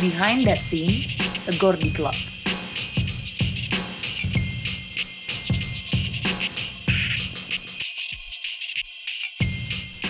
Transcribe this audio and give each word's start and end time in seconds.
Behind 0.00 0.48
That 0.48 0.56
Scene, 0.56 1.04
A 1.44 1.52
Gordy 1.60 1.92
Club. 1.92 2.16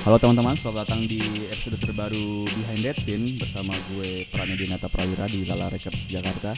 Halo 0.07 0.15
teman-teman, 0.23 0.55
selamat 0.55 0.87
datang 0.87 1.03
di 1.11 1.19
episode 1.51 1.75
terbaru 1.83 2.47
Behind 2.47 2.87
That 2.87 3.03
Scene 3.03 3.35
bersama 3.35 3.75
gue 3.91 4.31
Pranedinata 4.31 4.87
Prawira 4.87 5.27
di 5.27 5.43
Lala 5.43 5.67
Records 5.67 6.07
Jakarta. 6.07 6.55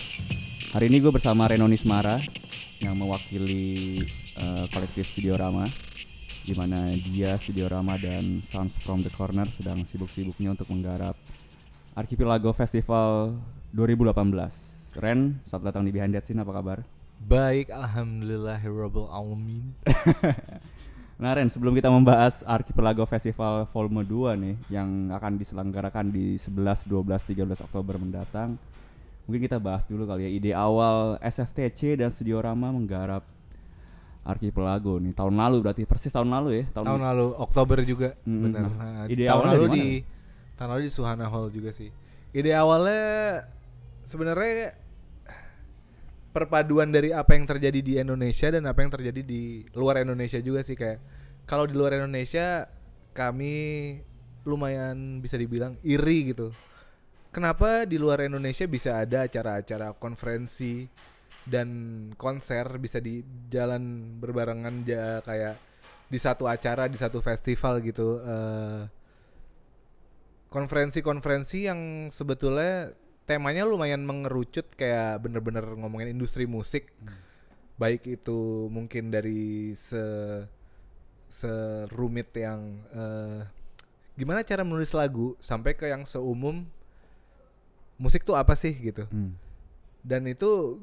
Hari 0.77 0.93
ini 0.93 1.01
gue 1.01 1.09
bersama 1.09 1.49
Reno 1.49 1.65
Nismara 1.65 2.21
yang 2.85 3.01
mewakili 3.01 3.97
uh, 4.37 4.69
kolektif 4.69 5.09
Studio 5.09 5.41
Rama 5.41 5.65
di 6.45 6.53
mana 6.53 6.93
dia, 7.01 7.41
Studio 7.41 7.65
Rama 7.65 7.97
dan 7.97 8.45
Sounds 8.45 8.77
from 8.77 9.01
the 9.01 9.09
Corner 9.09 9.49
sedang 9.49 9.89
sibuk-sibuknya 9.89 10.53
untuk 10.53 10.69
menggarap 10.69 11.17
Archipelago 11.93 12.57
Festival 12.57 13.37
2018. 13.77 14.97
Ren, 14.97 15.37
selamat 15.45 15.65
datang 15.69 15.85
di 15.85 15.93
Behind 15.93 16.09
That 16.17 16.25
Scene, 16.25 16.41
apa 16.41 16.49
kabar? 16.49 16.81
Baik, 17.21 17.69
alhamdulillah 17.69 18.57
alamin. 19.13 19.77
Nah 21.23 21.37
Ren, 21.37 21.53
sebelum 21.53 21.77
kita 21.77 21.93
membahas 21.93 22.41
Archipelago 22.49 23.05
Festival 23.05 23.69
Volume 23.69 24.09
2 24.09 24.41
nih 24.41 24.57
yang 24.73 25.13
akan 25.13 25.37
diselenggarakan 25.37 26.09
di 26.11 26.41
11, 26.41 26.89
12, 26.89 27.31
13 27.31 27.63
Oktober 27.63 27.95
mendatang 28.01 28.57
Mungkin 29.29 29.39
kita 29.47 29.63
bahas 29.63 29.87
dulu 29.87 30.03
kali 30.03 30.27
ya 30.27 30.31
ide 30.33 30.51
awal 30.51 31.21
SFTC 31.23 32.01
dan 32.01 32.11
Studio 32.11 32.43
Rama 32.43 32.75
menggarap 32.75 33.23
Archipelago 34.27 34.99
nih 34.99 35.15
tahun 35.15 35.39
lalu 35.39 35.63
berarti 35.63 35.87
persis 35.87 36.11
tahun 36.11 36.27
lalu 36.27 36.51
ya 36.59 36.65
tahun, 36.75 36.87
tahun 36.91 37.03
lalu 37.07 37.27
Oktober 37.39 37.79
juga 37.87 38.19
Mm, 38.27 38.41
benar 38.43 38.63
nah, 38.67 38.73
Nah, 38.83 39.05
ide 39.07 39.25
tahun 39.29 39.35
awalnya 39.39 39.55
lalu 39.55 39.67
di 39.71 39.87
tahun 40.03 40.22
lalu 40.61 40.89
di 40.89 40.93
Suhana 40.93 41.29
Hall 41.29 41.53
juga 41.53 41.71
sih. 41.71 41.93
Ide 42.33 42.53
awalnya 42.57 43.45
sebenarnya 44.09 44.77
perpaduan 46.33 46.89
dari 46.89 47.13
apa 47.13 47.37
yang 47.37 47.45
terjadi 47.45 47.81
di 47.85 47.93
Indonesia 48.01 48.49
dan 48.49 48.65
apa 48.65 48.81
yang 48.81 48.93
terjadi 48.93 49.21
di 49.21 49.69
luar 49.77 50.01
Indonesia 50.01 50.41
juga 50.41 50.65
sih. 50.65 50.75
Kayak 50.75 51.05
kalau 51.45 51.69
di 51.69 51.77
luar 51.77 51.97
Indonesia 52.01 52.67
kami 53.13 53.55
lumayan 54.49 55.21
bisa 55.21 55.37
dibilang 55.37 55.77
iri 55.85 56.33
gitu. 56.33 56.51
Kenapa 57.33 57.89
di 57.89 57.97
luar 57.97 58.25
Indonesia 58.25 58.69
bisa 58.69 59.01
ada 59.01 59.25
acara-acara 59.25 59.97
konferensi 59.97 60.85
dan 61.49 61.69
konser 62.15 62.79
bisa 62.79 63.03
di 63.03 63.25
jalan 63.51 64.15
berbarengan 64.21 64.85
ya 64.87 65.19
kayak 65.25 65.57
di 66.07 66.19
satu 66.21 66.45
acara 66.47 66.87
di 66.87 67.01
satu 67.01 67.25
festival 67.25 67.81
gitu 67.81 68.21
eh, 68.21 68.85
konferensi-konferensi 70.53 71.65
yang 71.67 72.13
sebetulnya 72.13 72.93
temanya 73.25 73.65
lumayan 73.65 74.05
mengerucut 74.05 74.69
kayak 74.77 75.25
bener-bener 75.25 75.65
ngomongin 75.81 76.13
industri 76.13 76.45
musik. 76.45 76.93
Baik 77.81 78.05
itu 78.21 78.69
mungkin 78.69 79.09
dari 79.09 79.73
se 79.73 80.05
serumit 81.33 82.29
yang 82.37 82.85
eh, 82.93 83.41
gimana 84.21 84.45
cara 84.45 84.61
menulis 84.61 84.93
lagu 84.93 85.33
sampai 85.41 85.73
ke 85.73 85.89
yang 85.89 86.05
seumum 86.05 86.69
musik 87.97 88.29
tuh 88.29 88.37
apa 88.37 88.53
sih 88.53 88.77
gitu. 88.77 89.09
Hmm. 89.09 89.33
dan 90.03 90.27
itu 90.27 90.83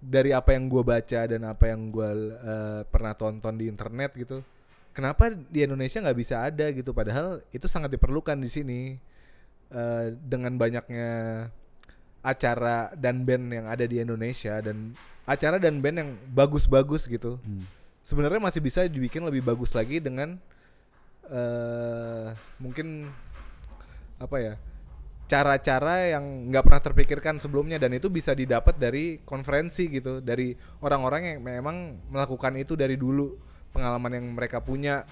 dari 0.00 0.32
apa 0.36 0.52
yang 0.52 0.68
gue 0.68 0.84
baca 0.84 1.20
dan 1.24 1.42
apa 1.44 1.72
yang 1.72 1.88
gue 1.88 2.10
eh, 2.36 2.82
pernah 2.88 3.16
tonton 3.16 3.56
di 3.56 3.66
internet 3.66 4.12
gitu 4.12 4.44
kenapa 4.90 5.30
di 5.32 5.62
Indonesia 5.64 6.02
nggak 6.02 6.18
bisa 6.18 6.46
ada 6.46 6.66
gitu? 6.74 6.90
Padahal 6.92 7.40
itu 7.54 7.66
sangat 7.66 7.94
diperlukan 7.94 8.36
di 8.38 8.50
sini 8.50 8.80
Eh, 9.70 10.18
dengan 10.26 10.58
banyaknya 10.58 11.46
acara 12.26 12.90
dan 12.98 13.22
band 13.22 13.54
yang 13.54 13.70
ada 13.70 13.86
di 13.86 14.02
Indonesia 14.02 14.58
dan 14.58 14.98
acara 15.22 15.62
dan 15.62 15.78
band 15.78 15.96
yang 16.02 16.10
bagus-bagus 16.34 17.06
gitu. 17.06 17.38
Hmm. 17.38 17.70
sebenarnya 18.02 18.42
masih 18.42 18.58
bisa 18.58 18.82
dibikin 18.90 19.22
lebih 19.22 19.46
bagus 19.46 19.70
lagi 19.70 20.02
dengan 20.02 20.34
eh 21.30 22.34
mungkin 22.58 23.06
apa 24.18 24.36
ya 24.42 24.54
cara-cara 25.30 26.18
yang 26.18 26.50
nggak 26.50 26.64
pernah 26.66 26.82
terpikirkan 26.82 27.38
sebelumnya 27.38 27.78
dan 27.78 27.94
itu 27.94 28.10
bisa 28.10 28.34
didapat 28.34 28.74
dari 28.74 29.22
konferensi 29.22 29.86
gitu 29.86 30.18
dari 30.18 30.58
orang-orang 30.82 31.38
yang 31.38 31.38
memang 31.46 32.10
melakukan 32.10 32.58
itu 32.58 32.74
dari 32.74 32.98
dulu 32.98 33.38
pengalaman 33.70 34.18
yang 34.18 34.26
mereka 34.34 34.58
punya 34.58 35.06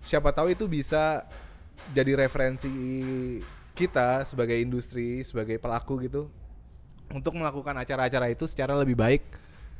siapa 0.00 0.32
tahu 0.32 0.52
itu 0.52 0.64
bisa 0.64 1.24
jadi 1.92 2.16
referensi 2.16 2.70
kita 3.72 4.24
sebagai 4.28 4.56
industri 4.56 5.24
sebagai 5.24 5.56
pelaku 5.56 6.04
gitu 6.04 6.28
untuk 7.10 7.34
melakukan 7.34 7.74
acara-acara 7.74 8.28
itu 8.30 8.44
secara 8.44 8.76
lebih 8.76 8.94
baik 8.94 9.24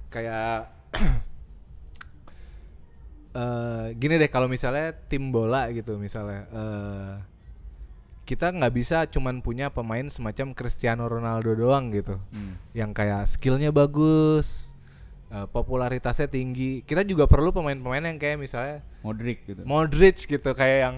kayak 0.08 0.68
eh 3.30 3.86
gini 3.94 4.18
deh 4.18 4.26
kalau 4.26 4.50
misalnya 4.50 4.90
tim 5.06 5.30
bola 5.30 5.70
gitu 5.70 5.94
misalnya 6.00 6.50
eh 6.50 7.14
kita 8.26 8.50
nggak 8.54 8.74
bisa 8.74 8.98
cuman 9.10 9.42
punya 9.42 9.70
pemain 9.74 10.06
semacam 10.06 10.54
Cristiano 10.54 11.06
Ronaldo 11.06 11.54
doang 11.54 11.90
gitu 11.90 12.18
Hmm. 12.30 12.58
yang 12.74 12.90
kayak 12.94 13.26
skillnya 13.26 13.70
bagus 13.70 14.74
eh, 15.30 15.46
popularitasnya 15.46 16.26
tinggi. 16.26 16.82
Kita 16.82 17.00
juga 17.02 17.24
perlu 17.24 17.50
pemain-pemain 17.50 18.02
yang 18.02 18.18
kayak 18.18 18.38
misalnya 18.38 18.82
Modric 19.00 19.46
gitu. 19.46 19.62
Modric 19.64 20.26
gitu 20.26 20.50
kayak 20.52 20.78
yang 20.84 20.96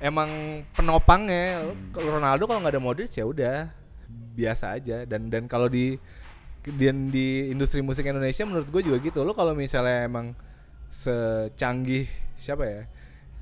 emang 0.00 0.30
penopangnya. 0.72 1.66
Kalau 1.92 2.18
Ronaldo 2.18 2.46
kalau 2.46 2.60
nggak 2.62 2.74
ada 2.74 2.82
Modric 2.82 3.10
ya 3.12 3.26
udah 3.26 3.56
biasa 4.34 4.78
aja. 4.78 5.04
Dan 5.04 5.28
dan 5.28 5.44
kalau 5.44 5.66
di 5.66 5.98
dan 6.64 7.12
di 7.12 7.52
industri 7.52 7.84
musik 7.84 8.08
Indonesia 8.08 8.46
menurut 8.48 8.70
gue 8.72 8.82
juga 8.88 8.96
gitu. 9.02 9.20
Lo 9.20 9.36
kalau 9.36 9.52
misalnya 9.52 10.08
emang 10.08 10.32
secanggih 10.88 12.06
siapa 12.38 12.64
ya 12.64 12.82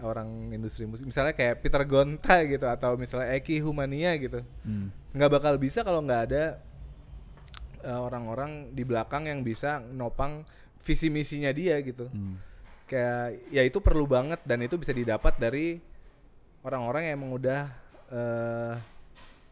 orang 0.03 0.50
industri 0.50 0.88
musik 0.88 1.06
misalnya 1.06 1.37
kayak 1.37 1.62
Peter 1.62 1.84
Gonta 1.87 2.43
gitu 2.49 2.66
atau 2.66 2.97
misalnya 2.99 3.37
Eki 3.38 3.62
Humania 3.62 4.16
gitu 4.19 4.41
Hmm. 4.66 4.91
nggak 5.14 5.31
bakal 5.31 5.54
bisa 5.60 5.84
kalau 5.84 6.03
nggak 6.03 6.22
ada 6.32 6.59
orang-orang 7.87 8.70
di 8.75 8.82
belakang 8.87 9.26
yang 9.26 9.43
bisa 9.43 9.82
nopang 9.82 10.47
visi 10.82 11.09
misinya 11.10 11.50
dia 11.54 11.78
gitu. 11.82 12.09
Hmm. 12.10 12.38
kayak 12.82 13.48
ya 13.48 13.62
itu 13.65 13.81
perlu 13.81 14.04
banget 14.04 14.44
dan 14.44 14.60
itu 14.60 14.76
bisa 14.76 14.93
didapat 14.93 15.32
dari 15.41 15.81
orang-orang 16.60 17.09
yang 17.09 17.15
emang 17.25 17.32
udah 17.41 17.60
eh, 18.12 18.75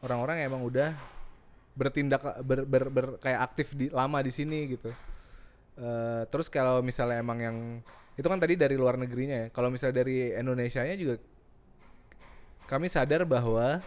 orang-orang 0.05 0.45
yang 0.45 0.47
emang 0.53 0.63
udah 0.69 0.91
bertindak 1.73 2.21
ber, 2.45 2.69
ber, 2.69 2.85
ber- 2.93 3.17
kayak 3.17 3.41
aktif 3.41 3.73
di 3.73 3.89
lama 3.89 4.21
di 4.21 4.29
sini 4.29 4.77
gitu. 4.77 4.93
Eh, 5.81 6.23
terus 6.29 6.53
kalau 6.53 6.85
misalnya 6.85 7.25
emang 7.25 7.39
yang 7.41 7.57
itu 8.21 8.27
kan 8.29 8.37
tadi 8.37 8.61
dari 8.61 8.77
luar 8.77 9.01
negerinya 9.01 9.47
ya. 9.47 9.49
Kalau 9.49 9.73
misalnya 9.73 10.05
dari 10.05 10.37
Indonesia 10.37 10.85
nya 10.85 10.97
juga 10.99 11.17
kami 12.69 12.93
sadar 12.93 13.25
bahwa 13.25 13.81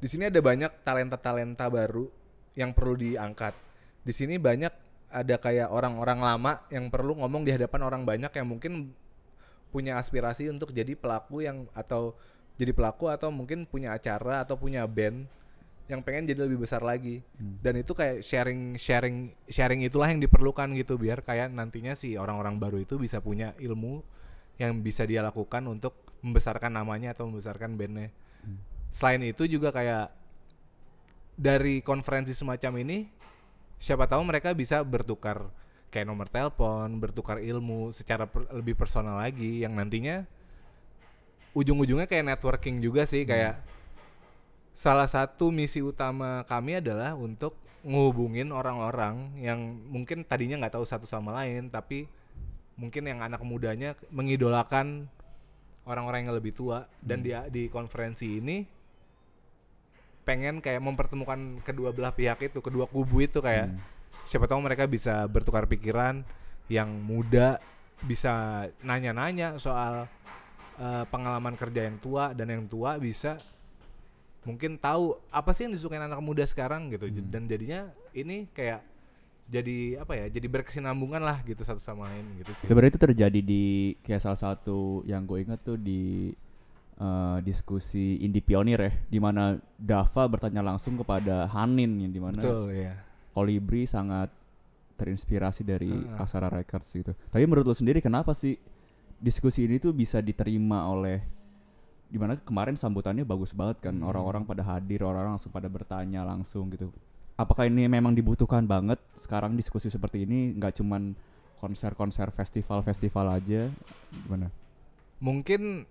di 0.00 0.08
sini 0.08 0.28
ada 0.32 0.40
banyak 0.40 0.72
talenta-talenta 0.80 1.68
baru 1.68 2.08
yang 2.56 2.72
perlu 2.72 2.96
diangkat. 2.96 3.54
Di 4.02 4.12
sini 4.16 4.40
banyak 4.40 4.72
ada 5.12 5.36
kayak 5.38 5.70
orang-orang 5.70 6.18
lama 6.18 6.52
yang 6.72 6.90
perlu 6.90 7.20
ngomong 7.22 7.46
di 7.46 7.54
hadapan 7.54 7.80
orang 7.86 8.02
banyak 8.02 8.32
yang 8.32 8.46
mungkin 8.48 8.72
punya 9.70 10.00
aspirasi 10.00 10.50
untuk 10.50 10.72
jadi 10.72 10.96
pelaku 10.96 11.44
yang 11.44 11.68
atau 11.76 12.16
jadi 12.56 12.72
pelaku 12.72 13.12
atau 13.12 13.28
mungkin 13.28 13.68
punya 13.68 13.92
acara 13.92 14.42
atau 14.42 14.56
punya 14.56 14.88
band 14.88 15.28
yang 15.86 16.02
pengen 16.02 16.26
jadi 16.26 16.42
lebih 16.48 16.66
besar 16.66 16.82
lagi. 16.82 17.22
Dan 17.38 17.78
itu 17.78 17.94
kayak 17.94 18.24
sharing 18.24 18.74
sharing 18.74 19.30
sharing 19.46 19.86
itulah 19.86 20.10
yang 20.10 20.18
diperlukan 20.18 20.72
gitu 20.74 20.98
biar 20.98 21.22
kayak 21.22 21.52
nantinya 21.52 21.94
si 21.94 22.18
orang-orang 22.18 22.58
baru 22.58 22.82
itu 22.82 22.98
bisa 22.98 23.22
punya 23.22 23.54
ilmu 23.60 24.02
yang 24.56 24.80
bisa 24.80 25.04
dia 25.04 25.20
lakukan 25.20 25.62
untuk 25.68 25.94
membesarkan 26.24 26.72
namanya 26.72 27.12
atau 27.12 27.28
membesarkan 27.28 27.76
bandnya 27.76 28.10
selain 28.96 29.22
itu 29.28 29.44
juga 29.44 29.68
kayak 29.74 30.08
dari 31.36 31.84
konferensi 31.84 32.32
semacam 32.32 32.82
ini 32.82 32.98
siapa 33.76 34.08
tahu 34.08 34.24
mereka 34.24 34.56
bisa 34.56 34.80
bertukar 34.80 35.52
kayak 35.92 36.08
nomor 36.08 36.26
telepon, 36.26 36.96
bertukar 36.98 37.38
ilmu 37.38 37.92
secara 37.92 38.24
per- 38.26 38.48
lebih 38.56 38.74
personal 38.74 39.20
lagi 39.20 39.62
yang 39.62 39.76
nantinya 39.76 40.24
ujung-ujungnya 41.56 42.08
kayak 42.08 42.36
networking 42.36 42.80
juga 42.80 43.04
sih 43.08 43.24
kayak 43.24 43.60
salah 44.76 45.08
satu 45.08 45.48
misi 45.48 45.80
utama 45.80 46.44
kami 46.44 46.80
adalah 46.84 47.16
untuk 47.16 47.56
ngehubungin 47.86 48.50
orang-orang 48.50 49.36
yang 49.40 49.62
mungkin 49.88 50.26
tadinya 50.26 50.60
nggak 50.60 50.74
tahu 50.76 50.84
satu 50.84 51.06
sama 51.08 51.32
lain 51.32 51.70
tapi 51.70 52.10
mungkin 52.76 53.08
yang 53.08 53.24
anak 53.24 53.40
mudanya 53.40 53.96
mengidolakan 54.12 55.08
orang-orang 55.88 56.28
yang 56.28 56.34
lebih 56.36 56.52
tua. 56.52 56.84
Dan 57.00 57.24
di 57.24 57.32
di 57.48 57.72
konferensi 57.72 58.42
ini 58.42 58.66
pengen 60.26 60.58
kayak 60.58 60.82
mempertemukan 60.82 61.62
kedua 61.62 61.94
belah 61.94 62.10
pihak 62.10 62.50
itu 62.50 62.58
kedua 62.58 62.90
kubu 62.90 63.22
itu 63.22 63.38
kayak 63.38 63.70
siapa 64.26 64.50
tahu 64.50 64.58
mereka 64.58 64.90
bisa 64.90 65.22
bertukar 65.30 65.70
pikiran 65.70 66.26
yang 66.66 66.90
muda 66.90 67.62
bisa 68.02 68.66
nanya-nanya 68.82 69.54
soal 69.62 70.10
eh, 70.82 71.04
pengalaman 71.08 71.54
kerja 71.54 71.86
yang 71.86 72.02
tua 72.02 72.34
dan 72.34 72.50
yang 72.50 72.66
tua 72.66 72.98
bisa 72.98 73.38
mungkin 74.42 74.82
tahu 74.82 75.14
apa 75.30 75.50
sih 75.54 75.70
yang 75.70 75.74
disukain 75.74 76.02
anak 76.02 76.18
muda 76.22 76.42
sekarang 76.42 76.90
gitu. 76.90 77.06
Hmm. 77.06 77.30
dan 77.30 77.46
jadinya 77.46 77.90
ini 78.10 78.50
kayak 78.50 78.82
jadi 79.46 80.02
apa 80.02 80.18
ya 80.18 80.26
jadi 80.26 80.46
berkesinambungan 80.50 81.22
lah 81.22 81.38
gitu 81.46 81.62
satu 81.62 81.78
sama 81.78 82.10
lain 82.10 82.42
gitu 82.42 82.50
sih. 82.50 82.66
Sebenarnya 82.66 82.98
itu 82.98 83.02
terjadi 83.02 83.40
di 83.42 83.94
kayak 84.02 84.22
salah 84.26 84.38
satu 84.38 85.06
yang 85.06 85.22
gue 85.22 85.46
ingat 85.46 85.62
tuh 85.62 85.78
di 85.78 86.34
eh, 86.96 87.38
diskusi 87.40 88.20
indie 88.20 88.40
pionir 88.40 88.80
ya, 88.80 88.92
di 89.06 89.18
mana 89.18 89.54
Dava 89.76 90.24
bertanya 90.26 90.64
langsung 90.64 90.96
kepada 90.96 91.44
Hanin 91.48 92.00
yang 92.00 92.12
di 92.12 92.20
mana 92.20 92.40
betul 92.40 92.72
ya 92.72 92.96
Kolibri 93.30 93.84
sangat 93.84 94.32
terinspirasi 94.96 95.60
dari 95.60 95.92
Heeh. 95.92 96.16
Aksara 96.16 96.48
Records 96.48 96.88
gitu. 96.88 97.12
Tapi 97.12 97.44
menurut 97.44 97.68
lo 97.68 97.76
sendiri 97.76 98.00
kenapa 98.00 98.32
sih 98.32 98.56
diskusi 99.16 99.68
ini 99.68 99.76
tuh 99.76 99.92
bisa 99.92 100.24
diterima 100.24 100.88
oleh 100.88 101.20
di 102.06 102.16
mana 102.16 102.38
kemarin 102.38 102.78
sambutannya 102.78 103.26
bagus 103.26 103.50
banget 103.50 103.82
kan 103.82 103.92
Hmm. 103.92 104.06
orang-orang 104.06 104.46
pada 104.46 104.62
hadir 104.62 105.02
orang-orang 105.02 105.36
langsung 105.36 105.50
pada 105.50 105.66
bertanya 105.66 106.22
langsung 106.22 106.70
gitu 106.70 106.94
apakah 107.34 107.66
ini 107.66 107.90
memang 107.90 108.14
dibutuhkan 108.14 108.62
banget 108.62 108.96
sekarang 109.18 109.58
diskusi 109.58 109.90
seperti 109.90 110.22
ini 110.22 110.54
nggak 110.54 110.78
cuman 110.78 111.18
konser-konser 111.58 112.30
festival-festival 112.30 113.26
aja 113.34 113.68
gimana 114.22 114.54
mungkin 115.18 115.82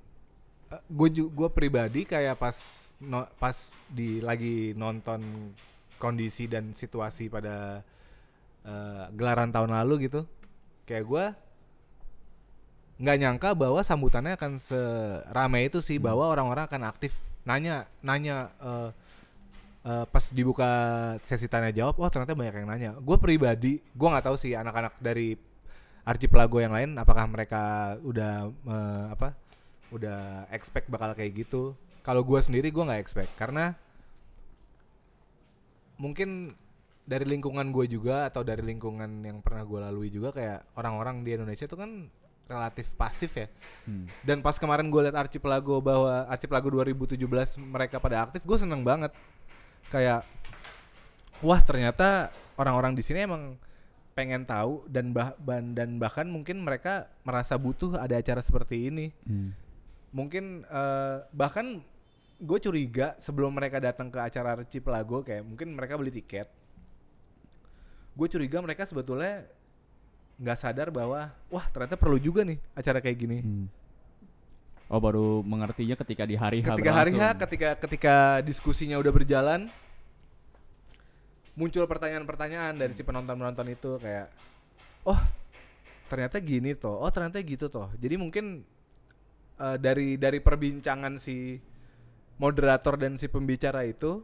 gue 0.85 1.09
gue 1.31 1.49
pribadi 1.51 2.03
kayak 2.07 2.39
pas 2.39 2.57
no- 3.01 3.29
pas 3.39 3.55
di 3.91 4.19
lagi 4.19 4.73
nonton 4.75 5.51
kondisi 5.99 6.45
dan 6.45 6.75
situasi 6.75 7.31
pada 7.31 7.81
eh, 8.65 9.03
gelaran 9.15 9.51
tahun 9.51 9.71
lalu 9.73 10.09
gitu 10.09 10.27
kayak 10.85 11.05
gue 11.05 11.25
nggak 12.95 13.17
nyangka 13.19 13.49
bahwa 13.59 13.83
sambutannya 13.83 14.39
akan 14.39 14.55
seramai 14.55 15.67
itu 15.67 15.83
sih 15.83 15.99
bahwa 15.99 16.31
orang-orang 16.31 16.63
akan 16.71 16.87
aktif. 16.87 17.19
Nanya 17.43 17.85
nanya 17.99 18.55
eh, 18.63 18.89
eh, 19.83 20.05
pas 20.07 20.25
dibuka 20.31 20.69
sesi 21.19 21.51
tanya 21.51 21.75
jawab 21.75 21.99
oh 21.99 22.07
ternyata 22.07 22.33
banyak 22.37 22.55
yang 22.63 22.69
nanya. 22.69 22.91
Gue 23.03 23.19
pribadi 23.19 23.83
gue 23.83 24.07
nggak 24.07 24.25
tahu 24.31 24.37
sih 24.39 24.55
anak-anak 24.55 24.95
dari 25.03 25.35
archipelago 26.05 26.61
yang 26.61 26.71
lain 26.71 26.95
apakah 26.95 27.25
mereka 27.27 27.63
udah 28.05 28.47
eh, 28.47 29.05
apa 29.11 29.44
udah 29.93 30.49
expect 30.49 30.89
bakal 30.89 31.13
kayak 31.13 31.45
gitu. 31.45 31.73
Kalau 32.05 32.21
gue 32.21 32.39
sendiri 32.41 32.69
gue 32.69 32.83
nggak 32.85 33.01
expect. 33.01 33.33
Karena 33.37 33.73
mungkin 35.97 36.53
dari 37.05 37.25
lingkungan 37.29 37.69
gue 37.69 37.85
juga 37.85 38.25
atau 38.27 38.41
dari 38.41 38.65
lingkungan 38.65 39.21
yang 39.21 39.39
pernah 39.45 39.61
gue 39.61 39.79
lalui 39.79 40.09
juga 40.09 40.33
kayak 40.33 40.73
orang-orang 40.73 41.21
di 41.21 41.37
Indonesia 41.37 41.69
itu 41.69 41.77
kan 41.77 42.09
relatif 42.45 42.93
pasif 42.93 43.31
ya. 43.33 43.47
Hmm. 43.89 44.05
dan 44.21 44.41
pas 44.41 44.57
kemarin 44.57 44.89
gue 44.89 45.01
liat 45.09 45.17
Archipelago 45.17 45.81
bahwa 45.81 46.29
Archipelago 46.29 46.69
2017 46.69 47.17
mereka 47.61 47.97
pada 48.01 48.25
aktif 48.25 48.41
gue 48.45 48.57
seneng 48.57 48.81
banget. 48.81 49.13
Kayak 49.89 50.25
wah 51.45 51.61
ternyata 51.61 52.33
orang-orang 52.57 52.97
di 52.97 53.05
sini 53.05 53.25
emang 53.25 53.57
pengen 54.15 54.47
tahu 54.47 54.87
dan 54.87 55.11
bah 55.11 55.35
dan 55.75 55.99
bahkan 55.99 56.23
mungkin 56.25 56.63
mereka 56.63 57.11
merasa 57.27 57.59
butuh 57.59 57.99
ada 57.99 58.17
acara 58.17 58.41
seperti 58.41 58.89
ini. 58.89 59.13
Hmm. 59.27 59.53
Mungkin 60.11 60.65
eh, 60.65 61.17
bahkan 61.31 61.81
gue 62.35 62.59
curiga 62.59 63.15
sebelum 63.15 63.55
mereka 63.55 63.79
datang 63.79 64.11
ke 64.11 64.19
acara 64.19 64.59
Archipelago 64.59 65.23
kayak 65.23 65.43
mungkin 65.47 65.71
mereka 65.71 65.95
beli 65.95 66.11
tiket 66.11 66.51
gue 68.15 68.27
curiga 68.27 68.59
mereka 68.59 68.83
sebetulnya 68.83 69.47
nggak 70.35 70.59
sadar 70.59 70.87
bahwa 70.91 71.31
wah 71.47 71.65
ternyata 71.71 71.95
perlu 71.95 72.19
juga 72.19 72.43
nih 72.43 72.59
acara 72.75 72.99
kayak 72.99 73.17
gini 73.17 73.39
Hmm. 73.41 73.67
Oh 74.85 75.01
baru 75.01 75.41
mengertinya 75.41 75.97
ketika 75.97 76.29
di 76.29 76.37
hari 76.37 76.61
H 76.61 76.77
ketika 76.77 76.93
hari 76.93 77.09
H 77.09 77.17
berlangsung. 77.17 77.41
ketika 77.41 77.69
ketika 77.81 78.15
diskusinya 78.45 79.01
udah 79.01 79.09
berjalan 79.09 79.65
muncul 81.57 81.87
pertanyaan-pertanyaan 81.89 82.77
dari 82.77 82.93
si 82.93 83.01
penonton-penonton 83.01 83.65
itu 83.73 83.97
kayak 83.97 84.29
oh 85.09 85.17
ternyata 86.05 86.37
gini 86.37 86.77
toh 86.77 87.01
oh 87.01 87.09
ternyata 87.09 87.41
gitu 87.41 87.65
toh 87.65 87.89
jadi 87.97 88.13
mungkin 88.19 88.61
eh, 89.59 89.77
dari 89.79 90.19
dari 90.19 90.39
perbincangan 90.39 91.19
si 91.19 91.59
moderator 92.39 92.99
dan 92.99 93.15
si 93.15 93.31
pembicara 93.31 93.87
itu 93.87 94.23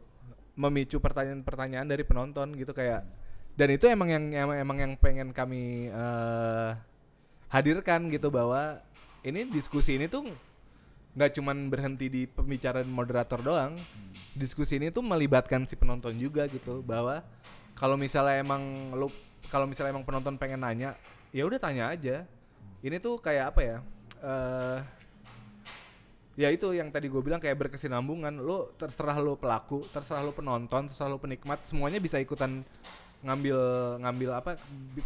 memicu 0.56 1.00
pertanyaan-pertanyaan 1.00 1.88
dari 1.88 2.04
penonton 2.04 2.52
gitu 2.56 2.76
kayak 2.76 3.08
dan 3.56 3.68
itu 3.72 3.88
emang 3.88 4.08
yang 4.08 4.24
emang, 4.32 4.56
emang 4.60 4.78
yang 4.80 4.92
pengen 5.00 5.32
kami 5.32 5.88
eh, 5.88 6.70
hadirkan 7.48 8.08
gitu 8.12 8.28
bahwa 8.28 8.80
ini 9.24 9.48
diskusi 9.48 9.96
ini 9.96 10.08
tuh 10.08 10.28
nggak 11.12 11.36
cuman 11.36 11.68
berhenti 11.68 12.08
di 12.08 12.24
pembicaraan 12.24 12.88
moderator 12.88 13.44
doang 13.44 13.76
diskusi 14.32 14.80
ini 14.80 14.88
tuh 14.88 15.04
melibatkan 15.04 15.68
si 15.68 15.76
penonton 15.76 16.16
juga 16.16 16.48
gitu 16.48 16.80
bahwa 16.80 17.20
kalau 17.76 18.00
misalnya 18.00 18.40
emang 18.40 18.94
lu 18.96 19.12
kalau 19.52 19.68
misalnya 19.68 19.92
emang 19.92 20.08
penonton 20.08 20.40
pengen 20.40 20.64
nanya 20.64 20.96
ya 21.32 21.44
udah 21.48 21.58
tanya 21.58 21.90
aja. 21.90 22.28
Ini 22.82 22.98
tuh 22.98 23.18
kayak 23.18 23.54
apa 23.54 23.60
ya 23.62 23.78
eh 24.22 24.78
ya 26.34 26.48
itu 26.48 26.72
yang 26.72 26.88
tadi 26.88 27.12
gue 27.12 27.22
bilang 27.22 27.40
kayak 27.40 27.58
berkesinambungan. 27.68 28.40
Lo 28.40 28.72
terserah 28.80 29.16
lo 29.20 29.36
pelaku 29.36 29.84
terserah 29.92 30.24
lo 30.24 30.32
penonton 30.32 30.88
terserah 30.88 31.12
lo 31.12 31.18
penikmat 31.20 31.64
semuanya 31.68 32.00
bisa 32.00 32.16
ikutan 32.20 32.64
ngambil 33.22 33.58
ngambil 34.02 34.30
apa 34.34 34.50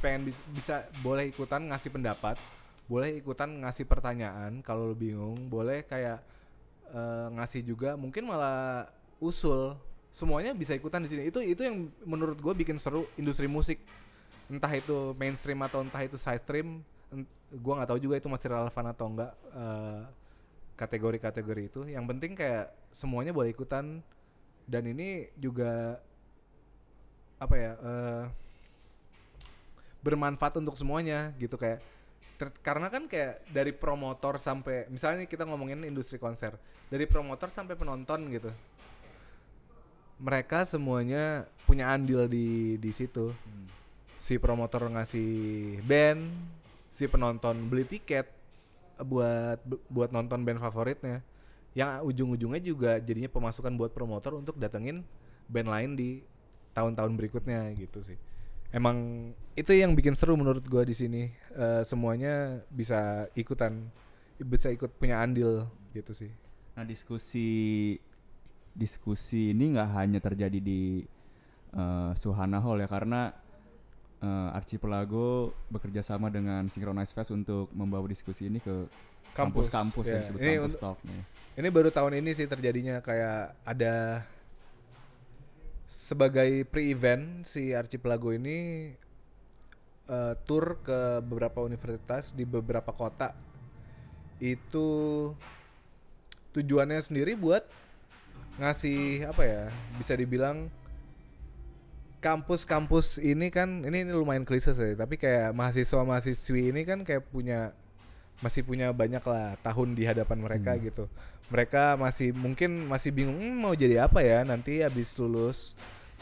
pengen 0.00 0.32
bis- 0.32 0.46
bisa 0.48 0.88
boleh 1.04 1.28
ikutan 1.28 1.68
ngasih 1.68 1.92
pendapat 1.92 2.40
boleh 2.88 3.12
ikutan 3.20 3.60
ngasih 3.60 3.84
pertanyaan 3.84 4.64
kalau 4.64 4.88
lo 4.88 4.96
bingung 4.96 5.36
boleh 5.52 5.84
kayak 5.84 6.22
eh, 6.94 7.26
ngasih 7.34 7.66
juga 7.66 7.98
mungkin 7.98 8.26
malah 8.26 8.88
usul. 9.18 9.74
Semuanya 10.16 10.56
bisa 10.56 10.72
ikutan 10.72 11.04
di 11.04 11.12
sini. 11.12 11.28
Itu 11.28 11.44
itu 11.44 11.60
yang 11.60 11.92
menurut 12.08 12.40
gue 12.40 12.54
bikin 12.56 12.80
seru 12.80 13.04
industri 13.20 13.44
musik. 13.44 13.84
Entah 14.48 14.72
itu 14.72 15.12
mainstream 15.18 15.60
atau 15.60 15.84
entah 15.84 16.00
itu 16.00 16.16
side 16.16 16.40
stream 16.40 16.80
gua 17.62 17.82
nggak 17.82 17.90
tahu 17.94 18.00
juga 18.02 18.14
itu 18.18 18.28
masih 18.30 18.48
relevan 18.50 18.86
atau 18.90 19.06
enggak 19.06 19.32
eh, 19.54 20.00
kategori-kategori 20.76 21.62
itu. 21.72 21.80
Yang 21.88 22.04
penting 22.14 22.32
kayak 22.36 22.72
semuanya 22.92 23.32
boleh 23.32 23.50
ikutan. 23.50 24.04
Dan 24.66 24.82
ini 24.90 25.30
juga 25.38 26.02
apa 27.36 27.54
ya 27.54 27.72
eh, 27.78 28.24
bermanfaat 30.04 30.60
untuk 30.60 30.78
semuanya 30.78 31.32
gitu. 31.40 31.56
Kayak 31.58 31.80
ter- 32.36 32.54
karena 32.60 32.92
kan 32.92 33.08
kayak 33.08 33.48
dari 33.50 33.72
promotor 33.72 34.36
sampai 34.36 34.86
misalnya 34.92 35.24
kita 35.24 35.48
ngomongin 35.48 35.86
industri 35.88 36.20
konser 36.20 36.58
dari 36.92 37.08
promotor 37.08 37.48
sampai 37.48 37.74
penonton 37.74 38.28
gitu 38.30 38.52
mereka 40.16 40.64
semuanya 40.64 41.44
punya 41.68 41.92
andil 41.92 42.24
di 42.24 42.80
di 42.80 42.90
situ. 42.92 43.32
Si 44.16 44.40
promotor 44.40 44.88
ngasih 44.88 45.80
band 45.84 46.24
si 46.88 47.04
penonton 47.04 47.68
beli 47.68 47.84
tiket 47.84 48.32
buat 49.00 49.60
buat 49.90 50.10
nonton 50.12 50.42
band 50.46 50.60
favoritnya. 50.62 51.20
Yang 51.76 52.08
ujung-ujungnya 52.08 52.60
juga 52.64 52.92
jadinya 52.96 53.28
pemasukan 53.28 53.72
buat 53.76 53.92
promotor 53.92 54.40
untuk 54.40 54.56
datengin 54.56 55.04
band 55.48 55.68
lain 55.68 55.90
di 55.92 56.10
tahun-tahun 56.72 57.12
berikutnya 57.16 57.72
gitu 57.76 58.00
sih. 58.00 58.16
Emang 58.72 59.30
itu 59.56 59.72
yang 59.72 59.96
bikin 59.96 60.16
seru 60.16 60.36
menurut 60.36 60.64
gua 60.68 60.84
di 60.84 60.96
sini. 60.96 61.32
Eh, 61.56 61.82
semuanya 61.84 62.64
bisa 62.72 63.28
ikutan 63.36 63.88
bisa 64.36 64.68
ikut 64.68 64.92
punya 65.00 65.20
andil 65.20 65.68
gitu 65.96 66.12
sih. 66.12 66.32
Nah 66.76 66.84
diskusi 66.84 67.96
diskusi 68.76 69.56
ini 69.56 69.72
nggak 69.76 69.90
hanya 69.96 70.20
terjadi 70.20 70.60
di 70.60 71.04
eh, 71.72 72.10
Suhana 72.16 72.60
Hall 72.60 72.84
ya 72.84 72.88
karena 72.88 73.32
eh, 74.22 74.56
Archipelago 74.56 75.52
bekerja 75.68 76.00
sama 76.00 76.32
dengan 76.32 76.68
Synchronize 76.70 77.12
Fest 77.12 77.34
untuk 77.34 77.68
membawa 77.72 78.06
diskusi 78.08 78.48
ini 78.48 78.62
ke 78.62 78.86
Kampus, 79.36 79.68
kampus-kampus 79.68 80.04
ya. 80.08 80.12
yang 80.16 80.20
disebut 80.24 80.38
Ini 80.40 80.52
kampus 80.56 80.76
talk 80.80 80.98
nih. 81.04 81.22
Ini 81.60 81.68
baru 81.68 81.88
tahun 81.92 82.12
ini 82.24 82.32
sih 82.32 82.48
terjadinya 82.48 83.04
kayak 83.04 83.52
ada 83.68 84.24
sebagai 85.84 86.64
pre-event 86.64 87.44
si 87.44 87.76
Archipelago 87.76 88.32
ini 88.32 88.90
eh, 90.08 90.34
tour 90.48 90.80
ke 90.80 91.20
beberapa 91.20 91.60
universitas 91.60 92.32
di 92.32 92.48
beberapa 92.48 92.96
kota. 92.96 93.36
Itu 94.40 94.88
tujuannya 96.56 97.04
sendiri 97.04 97.36
buat 97.36 97.68
ngasih 98.56 99.28
apa 99.28 99.42
ya? 99.44 99.64
Bisa 100.00 100.16
dibilang 100.16 100.72
kampus-kampus 102.20 103.22
ini 103.22 103.52
kan 103.52 103.84
ini, 103.84 104.06
ini 104.06 104.12
lumayan 104.12 104.42
klise 104.42 104.72
sih, 104.72 104.92
tapi 104.96 105.20
kayak 105.20 105.52
mahasiswa-mahasiswi 105.54 106.72
ini 106.74 106.82
kan 106.82 107.04
kayak 107.06 107.28
punya 107.28 107.72
masih 108.44 108.60
punya 108.68 108.92
banyak 108.92 109.24
lah 109.24 109.56
tahun 109.64 109.96
di 109.96 110.04
hadapan 110.04 110.38
mereka 110.44 110.76
gitu. 110.76 111.08
Mereka 111.48 111.96
masih 111.96 112.36
mungkin 112.36 112.84
masih 112.84 113.08
bingung 113.14 113.38
"Hmm, 113.40 113.56
mau 113.64 113.72
jadi 113.72 114.04
apa 114.04 114.20
ya 114.20 114.44
nanti 114.44 114.84
habis 114.84 115.16
lulus. 115.16 115.72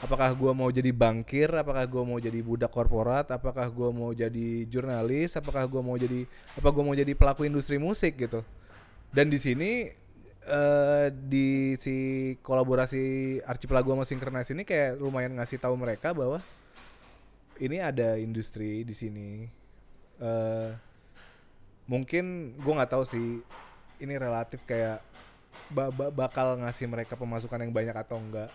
Apakah 0.03 0.35
gua 0.35 0.53
mau 0.55 0.71
jadi 0.71 0.91
bankir? 0.91 1.51
Apakah 1.55 1.87
gua 1.87 2.03
mau 2.07 2.19
jadi 2.19 2.39
budak 2.43 2.71
korporat? 2.71 3.31
Apakah 3.31 3.67
gua 3.71 3.91
mau 3.95 4.11
jadi 4.15 4.67
jurnalis? 4.67 5.39
Apakah 5.39 5.67
gua 5.67 5.83
mau 5.83 5.97
jadi 5.99 6.27
apa 6.55 6.69
gua 6.71 6.85
mau 6.87 6.95
jadi 6.95 7.15
pelaku 7.15 7.47
industri 7.47 7.79
musik 7.79 8.19
gitu. 8.19 8.43
Dan 9.15 9.31
di 9.31 9.39
sini 9.39 9.91
eh 10.45 11.09
di 11.13 11.73
si 11.81 11.97
kolaborasi 12.45 13.41
Archipelago 13.49 13.97
sama 13.97 14.05
Synchronize 14.05 14.53
ini 14.53 14.69
kayak 14.69 15.01
lumayan 15.01 15.33
ngasih 15.41 15.57
tahu 15.57 15.73
mereka 15.81 16.13
bahwa 16.13 16.41
ini 17.61 17.81
ada 17.81 18.21
industri 18.21 18.85
di 18.85 18.93
sini. 18.93 19.49
eh 20.23 20.71
mungkin 21.85 22.57
gue 22.57 22.73
nggak 22.73 22.93
tahu 22.97 23.05
sih 23.05 23.45
ini 24.01 24.15
relatif 24.17 24.65
kayak 24.65 25.05
ba- 25.71 25.93
ba- 25.93 26.13
bakal 26.13 26.57
ngasih 26.61 26.89
mereka 26.89 27.15
pemasukan 27.15 27.61
yang 27.61 27.73
banyak 27.73 27.97
atau 27.97 28.19
enggak. 28.21 28.51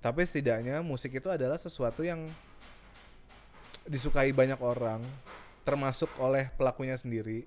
Tapi 0.00 0.22
setidaknya 0.24 0.80
musik 0.84 1.16
itu 1.16 1.28
adalah 1.32 1.58
sesuatu 1.58 2.04
yang 2.06 2.28
disukai 3.86 4.30
banyak 4.34 4.58
orang, 4.58 5.02
termasuk 5.62 6.10
oleh 6.18 6.50
pelakunya 6.54 6.94
sendiri. 6.98 7.46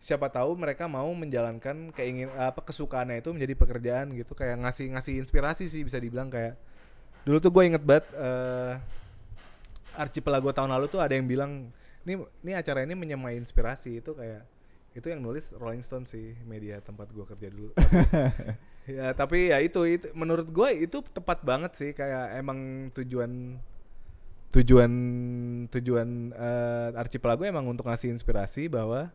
Siapa 0.00 0.32
tahu 0.32 0.56
mereka 0.56 0.88
mau 0.88 1.12
menjalankan 1.12 1.92
keingin 1.92 2.32
apa 2.34 2.64
kesukaannya 2.64 3.20
itu 3.20 3.36
menjadi 3.36 3.52
pekerjaan 3.52 4.16
gitu, 4.16 4.32
kayak 4.32 4.56
ngasih 4.64 4.96
ngasih 4.96 5.14
inspirasi 5.20 5.68
sih 5.68 5.84
bisa 5.84 6.00
dibilang 6.00 6.32
kayak 6.32 6.56
dulu 7.28 7.36
tuh 7.36 7.52
gue 7.52 7.62
inget 7.68 7.84
banget 7.84 8.08
eh 8.16 8.80
Archipelago 10.00 10.48
tahun 10.54 10.72
lalu 10.72 10.86
tuh 10.88 11.02
ada 11.02 11.12
yang 11.12 11.26
bilang 11.28 11.68
ini 12.08 12.16
ini 12.16 12.52
acara 12.56 12.86
ini 12.86 12.96
menyemai 12.96 13.36
inspirasi. 13.36 14.00
Itu 14.00 14.16
kayak 14.16 14.46
itu 14.96 15.06
yang 15.06 15.20
nulis 15.22 15.52
Rolling 15.54 15.84
Stone 15.84 16.06
sih 16.08 16.34
media 16.48 16.80
tempat 16.80 17.12
gua 17.12 17.28
kerja 17.28 17.52
dulu. 17.52 17.74
Tapi- 17.76 18.58
ya 18.96 19.12
tapi 19.14 19.52
ya 19.52 19.58
itu 19.62 19.84
itu 19.86 20.08
menurut 20.16 20.48
gue 20.50 20.88
itu 20.88 20.98
tepat 21.14 21.44
banget 21.46 21.76
sih 21.78 21.90
kayak 21.92 22.40
emang 22.40 22.90
tujuan 22.96 23.60
tujuan 24.50 24.92
tujuan 25.70 26.34
eh, 26.34 26.88
Archipelago 26.98 27.46
emang 27.46 27.70
untuk 27.70 27.86
ngasih 27.86 28.10
inspirasi 28.10 28.66
bahwa 28.66 29.12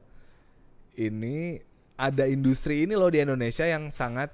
ini 0.96 1.60
ada 1.96 2.28
industri 2.28 2.84
ini 2.84 2.96
loh 2.96 3.08
di 3.08 3.24
Indonesia 3.24 3.64
yang 3.64 3.88
sangat 3.88 4.32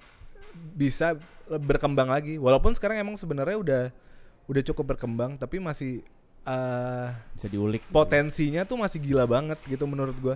bisa 0.73 1.17
berkembang 1.47 2.09
lagi 2.09 2.41
walaupun 2.41 2.73
sekarang 2.73 3.01
emang 3.01 3.15
sebenarnya 3.19 3.57
udah 3.57 3.83
udah 4.49 4.61
cukup 4.71 4.95
berkembang 4.95 5.37
tapi 5.37 5.61
masih 5.61 6.01
eh 6.41 7.09
Bisa 7.37 7.47
diulik. 7.47 7.85
potensinya 7.93 8.65
tuh 8.65 8.81
masih 8.81 8.97
gila 8.97 9.29
banget 9.29 9.61
gitu 9.69 9.85
menurut 9.85 10.17
gua 10.17 10.35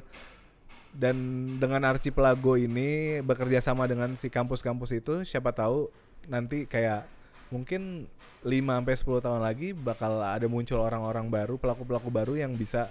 dan 0.96 1.18
dengan 1.60 1.84
Archipelago 1.92 2.56
ini 2.56 3.20
bekerja 3.20 3.60
sama 3.60 3.84
dengan 3.90 4.16
si 4.16 4.32
kampus-kampus 4.32 4.96
itu 4.96 5.26
siapa 5.28 5.52
tahu 5.52 5.92
nanti 6.30 6.64
kayak 6.70 7.10
mungkin 7.52 8.08
5 8.46 8.48
sampai 8.48 8.96
10 8.96 9.26
tahun 9.26 9.42
lagi 9.42 9.74
bakal 9.74 10.22
ada 10.22 10.46
muncul 10.48 10.80
orang-orang 10.80 11.28
baru 11.28 11.58
pelaku-pelaku 11.60 12.10
baru 12.14 12.34
yang 12.40 12.54
bisa 12.56 12.88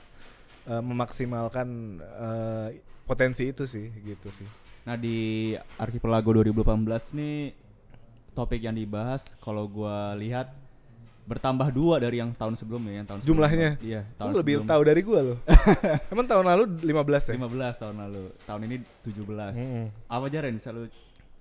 eh, 0.69 0.83
memaksimalkan 0.83 1.69
eh, 2.03 2.69
potensi 3.04 3.46
itu 3.46 3.64
sih 3.64 3.88
gitu 4.02 4.28
sih 4.30 4.49
Nah 4.84 4.94
di 4.94 5.52
Archipelago 5.75 6.28
2018 6.34 6.68
nih 7.14 7.56
topik 8.30 8.61
yang 8.61 8.73
dibahas 8.73 9.32
kalau 9.38 9.64
gua 9.64 10.12
lihat 10.14 10.52
bertambah 11.25 11.70
dua 11.70 11.96
dari 11.96 12.20
yang 12.20 12.30
tahun 12.30 12.52
sebelumnya 12.52 13.00
yang 13.00 13.06
tahun 13.06 13.20
Jumlahnya? 13.23 13.70
sebelumnya. 13.75 13.88
Iya, 13.96 14.00
Lu 14.04 14.16
tahun 14.18 14.32
lebih 14.37 14.54
sebelum- 14.54 14.68
tahu 14.68 14.82
dari 14.84 15.00
gua 15.00 15.20
loh 15.23 15.38
emang 16.12 16.26
tahun 16.26 16.44
lalu 16.46 16.62
15 16.84 16.92
ya 17.25 17.34
15 17.38 17.80
tahun 17.80 17.96
lalu. 17.99 18.23
Tahun 18.44 18.61
ini 18.62 18.76
17. 19.00 19.56
Mm-mm. 19.56 19.87
Apa 20.04 20.25
aja 20.26 20.38
Ren 20.42 20.54
bisa 20.54 20.68
lu 20.68 20.84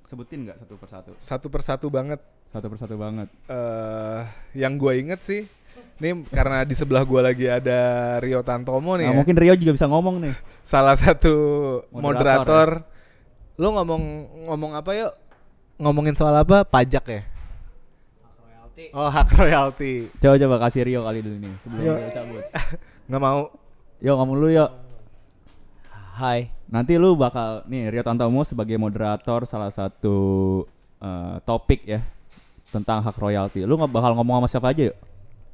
sebutin 0.03 0.39
nggak 0.43 0.57
satu 0.57 0.73
persatu? 0.75 1.11
satu 1.17 1.47
persatu 1.47 1.87
banget 1.89 2.19
Satu 2.47 2.67
persatu 2.69 2.95
banget. 2.95 3.27
eh 3.49 4.23
yang 4.55 4.77
gue 4.77 4.93
inget 4.95 5.19
sih 5.19 5.51
ini 6.03 6.27
karena 6.27 6.61
di 6.61 6.75
sebelah 6.75 7.01
gue 7.01 7.21
lagi 7.23 7.47
ada 7.47 7.79
Rio 8.19 8.43
Tantomo 8.43 8.99
nih 8.99 9.07
Nah, 9.07 9.15
ya. 9.15 9.17
mungkin 9.17 9.35
Rio 9.35 9.55
juga 9.55 9.71
bisa 9.71 9.87
ngomong 9.87 10.19
nih. 10.19 10.35
salah 10.61 10.93
satu 10.93 11.31
Moderator, 11.89 11.95
moderator, 11.95 12.69
lu 13.55 13.67
ngomong 13.71 14.01
ngomong 14.47 14.71
apa 14.75 14.91
yuk 14.93 15.11
ngomongin 15.75 16.13
soal 16.13 16.35
apa 16.35 16.63
pajak 16.63 17.05
ya 17.05 17.21
oh 18.91 19.05
hak 19.05 19.29
royalti 19.31 20.09
Coba 20.17 20.35
coba 20.35 20.55
kasih 20.61 20.81
Rio 20.83 21.01
kali 21.01 21.19
dulu 21.21 21.37
nih 21.39 21.53
sebelum 21.57 21.81
Yo. 21.81 21.93
Rio 21.93 22.09
cabut. 22.11 22.43
nggak 23.07 23.21
mau 23.21 23.41
Yo 23.97 24.11
ngomong 24.13 24.35
dulu 24.35 24.49
yo. 24.51 24.67
Hai. 26.13 26.51
Nanti 26.67 26.99
lu 26.99 27.15
bakal 27.15 27.63
nih 27.65 27.87
Rio 27.87 28.03
Tantomo 28.03 28.43
sebagai 28.43 28.75
moderator 28.75 29.47
salah 29.47 29.71
satu 29.71 30.17
eh, 30.99 31.35
topik 31.41 31.87
ya 31.87 32.03
tentang 32.67 32.99
hak 32.99 33.15
royalti. 33.15 33.63
Lu 33.63 33.79
nggak 33.79 33.87
bakal 33.89 34.11
ngomong 34.17 34.43
sama 34.43 34.47
siapa 34.51 34.67
aja 34.69 34.91
yuk? 34.91 34.97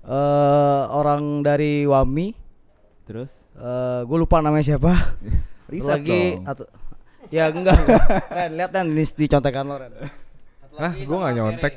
Eh 0.09 0.83
orang 0.89 1.45
dari 1.45 1.85
Wami. 1.85 2.33
Terus 3.05 3.45
eh 3.53 4.01
gue 4.09 4.17
lupa 4.17 4.41
namanya 4.41 4.65
siapa. 4.75 4.93
riset 5.71 6.01
lagi 6.01 6.41
dong. 6.41 6.49
atau 6.49 6.65
ya 7.29 7.53
enggak. 7.53 7.77
Ren, 8.37 8.51
lihat 8.57 8.71
kan 8.73 8.89
di, 8.89 9.05
di 9.05 9.25
contekan 9.29 9.69
lo 9.69 9.77
Ren. 9.77 9.93
Hah, 10.79 10.93
gue 10.97 11.17
nggak 11.17 11.35
nyontek. 11.37 11.73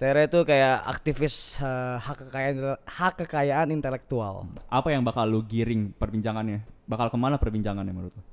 Tere 0.00 0.32
itu 0.32 0.40
kayak 0.48 0.88
aktivis 0.88 1.60
eh, 1.60 1.96
hak 2.00 2.24
kekayaan 2.24 2.80
hak 2.88 3.14
kekayaan 3.20 3.68
intelektual. 3.68 4.48
Apa 4.72 4.96
yang 4.96 5.04
bakal 5.04 5.28
lu 5.28 5.44
giring 5.44 5.92
perbincangannya? 5.92 6.64
Bakal 6.88 7.12
ke 7.12 7.18
mana 7.20 7.36
perbincangannya 7.36 7.92
menurut 7.92 8.16
lu? 8.16 8.24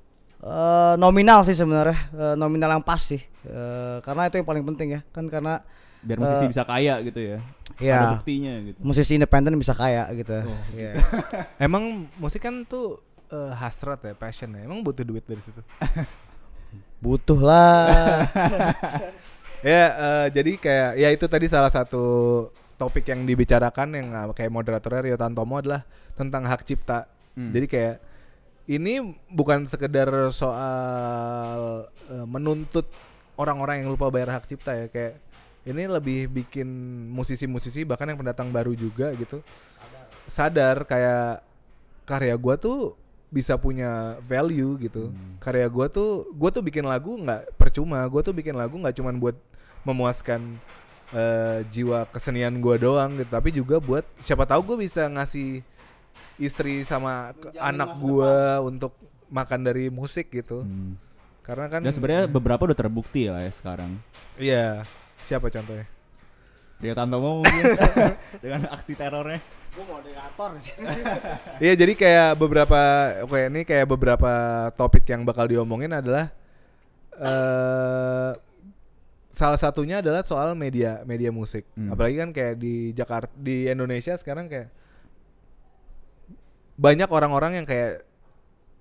Eh 0.48 0.96
nominal 0.96 1.44
sih 1.44 1.52
sebenarnya, 1.52 1.98
Eh, 2.16 2.36
nominal 2.40 2.72
yang 2.80 2.86
pas 2.86 3.04
sih. 3.04 3.20
Eh, 3.44 3.98
karena 4.00 4.32
itu 4.32 4.40
yang 4.40 4.48
paling 4.48 4.64
penting 4.64 4.88
ya. 4.96 5.02
Kan 5.12 5.28
karena 5.28 5.60
Biar 6.08 6.18
musisi 6.18 6.48
Eh, 6.48 6.50
bisa 6.50 6.64
kaya 6.64 6.96
gitu 7.04 7.20
ya. 7.20 7.38
Iya. 7.78 7.98
Ada 8.00 8.10
buktinya 8.18 8.54
gitu. 8.64 8.80
musisi 8.82 9.12
independen 9.14 9.60
bisa 9.60 9.76
kaya 9.76 10.08
gitu. 10.16 10.34
Iya. 10.74 10.92
emang 11.68 12.08
musik 12.16 12.42
kan 12.42 12.64
tuh 12.64 12.98
eh, 13.28 13.52
hasrat 13.54 14.00
ya 14.02 14.16
passion 14.16 14.56
ya 14.56 14.64
emang 14.64 14.80
butuh 14.80 15.04
duit 15.04 15.22
dari 15.22 15.44
situ 15.44 15.60
Butuh 17.04 17.38
lah. 17.38 18.26
ya 19.68 19.84
eh, 19.94 20.28
jadi 20.32 20.52
kayak 20.56 20.92
ya 20.96 21.10
itu 21.12 21.26
tadi 21.26 21.46
salah 21.46 21.70
satu 21.70 22.06
topik 22.78 23.06
yang 23.06 23.26
dibicarakan 23.26 23.90
yang 23.94 24.08
eh, 24.10 24.34
kayak 24.34 24.50
moderatornya 24.50 25.02
Rio 25.04 25.18
Tantomo 25.18 25.60
adalah 25.60 25.84
tentang 26.16 26.48
hak 26.48 26.64
cipta 26.64 27.06
Hmm. 27.38 27.54
jadi 27.54 27.70
kayak 27.70 27.96
ini 28.66 28.94
bukan 29.30 29.70
sekedar 29.70 30.10
soal 30.34 31.86
eh, 32.10 32.26
menuntut 32.26 32.90
orang-orang 33.38 33.86
yang 33.86 33.94
lupa 33.94 34.10
bayar 34.10 34.34
hak 34.34 34.50
cipta 34.50 34.74
ya 34.74 34.90
kayak 34.90 35.22
ini 35.68 35.84
lebih 35.86 36.32
bikin 36.32 36.68
musisi-musisi 37.10 37.84
bahkan 37.84 38.08
yang 38.08 38.18
pendatang 38.18 38.50
baru 38.50 38.72
juga 38.72 39.12
gitu 39.14 39.44
sadar 40.26 40.84
kayak 40.84 41.44
karya 42.04 42.36
gua 42.36 42.56
tuh 42.56 42.96
bisa 43.28 43.56
punya 43.56 44.16
value 44.24 44.80
gitu. 44.80 45.12
Karya 45.38 45.68
gua 45.68 45.88
tuh 45.88 46.32
gua 46.32 46.48
tuh 46.48 46.64
bikin 46.64 46.84
lagu 46.84 47.16
nggak 47.16 47.56
percuma. 47.56 48.00
Gua 48.08 48.24
tuh 48.24 48.32
bikin 48.32 48.56
lagu 48.56 48.76
nggak 48.76 48.96
cuman 48.96 49.20
buat 49.20 49.36
memuaskan 49.84 50.56
eh, 51.12 51.64
jiwa 51.68 52.08
kesenian 52.08 52.60
gua 52.60 52.76
doang 52.76 53.16
gitu 53.16 53.28
tapi 53.28 53.52
juga 53.52 53.80
buat 53.80 54.04
siapa 54.20 54.44
tahu 54.44 54.64
gua 54.66 54.78
bisa 54.78 55.08
ngasih 55.08 55.64
istri 56.36 56.84
sama 56.84 57.32
ke- 57.34 57.56
anak 57.56 57.96
gua 57.98 58.60
untuk 58.60 58.92
makan 59.28 59.60
dari 59.64 59.88
musik 59.88 60.32
gitu. 60.32 60.64
Hmm. 60.64 60.96
karena 61.44 61.72
kan 61.72 61.80
Dan 61.80 61.96
sebenarnya 61.96 62.28
beberapa 62.28 62.68
udah 62.68 62.76
terbukti 62.76 63.32
lah 63.32 63.40
ya 63.40 63.52
sekarang. 63.52 63.96
iya 64.36 64.84
siapa 65.28 65.52
contohnya 65.52 65.98
Rio 66.78 66.94
Tantomo 66.94 67.42
mungkin 67.42 67.64
dengan 68.44 68.70
aksi 68.70 68.94
terornya. 68.94 69.42
Gue 69.74 69.86
moderator 69.86 70.50
sih. 70.62 70.74
Iya 71.64 71.74
jadi 71.74 71.94
kayak 71.98 72.30
beberapa 72.38 72.82
oke 73.26 73.50
ini 73.50 73.62
kayak 73.66 73.90
beberapa 73.90 74.34
topik 74.78 75.06
yang 75.10 75.26
bakal 75.26 75.50
diomongin 75.50 75.90
adalah 75.90 76.30
eh 77.18 78.32
salah 79.34 79.58
satunya 79.58 80.06
adalah 80.06 80.22
soal 80.22 80.54
media 80.54 81.02
media 81.02 81.34
musik. 81.34 81.66
Hmm. 81.74 81.94
Apalagi 81.94 82.16
kan 82.22 82.30
kayak 82.30 82.56
di 82.62 82.94
Jakarta 82.94 83.34
di 83.34 83.66
Indonesia 83.66 84.14
sekarang 84.14 84.46
kayak 84.46 84.70
banyak 86.78 87.10
orang-orang 87.10 87.62
yang 87.62 87.66
kayak 87.66 88.06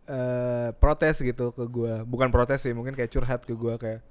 eh 0.05 0.69
protes 0.77 1.25
gitu 1.25 1.57
ke 1.57 1.65
gua. 1.65 2.05
Bukan 2.05 2.29
protes 2.29 2.61
sih, 2.61 2.77
mungkin 2.77 2.93
kayak 2.93 3.09
curhat 3.09 3.41
ke 3.49 3.57
gua 3.57 3.81
kayak 3.81 4.05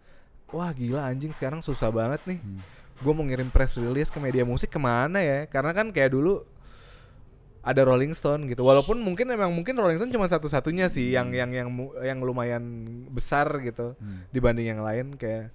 wah 0.55 0.71
gila 0.71 1.03
anjing 1.03 1.35
sekarang 1.35 1.59
susah 1.59 1.91
banget 1.91 2.23
nih. 2.23 2.39
Hmm. 2.39 2.63
Gue 2.95 3.11
mau 3.11 3.27
ngirim 3.27 3.51
press 3.51 3.75
release 3.75 4.07
ke 4.07 4.17
media 4.17 4.47
musik 4.47 4.71
ke 4.71 4.79
mana 4.79 5.19
ya? 5.19 5.43
Karena 5.45 5.75
kan 5.75 5.91
kayak 5.91 6.15
dulu 6.15 6.47
ada 7.59 7.81
Rolling 7.83 8.13
Stone 8.13 8.47
gitu. 8.47 8.63
Walaupun 8.63 8.95
mungkin 9.01 9.27
emang 9.27 9.51
mungkin 9.51 9.75
Rolling 9.75 9.97
Stone 9.97 10.13
cuma 10.13 10.29
satu-satunya 10.29 10.87
sih 10.87 11.11
yang 11.11 11.33
yang 11.33 11.51
yang 11.51 11.67
mu- 11.67 11.91
yang 11.99 12.21
lumayan 12.21 12.63
besar 13.11 13.49
gitu 13.59 13.97
Hmm. 13.97 14.23
dibanding 14.31 14.71
yang 14.71 14.79
lain 14.79 15.19
kayak 15.19 15.51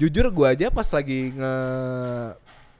jujur 0.00 0.32
gua 0.32 0.56
aja 0.56 0.72
pas 0.72 0.88
lagi 0.88 1.34
nge 1.36 1.54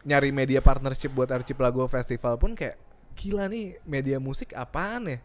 nyari 0.00 0.33
media 0.33 0.64
partnership 0.64 1.12
buat 1.12 1.29
Archipelago 1.29 1.85
Festival 1.85 2.40
pun 2.40 2.57
kayak 2.57 2.81
gila 3.12 3.52
nih 3.52 3.76
media 3.85 4.17
musik 4.17 4.57
apaan 4.57 5.12
ya? 5.12 5.19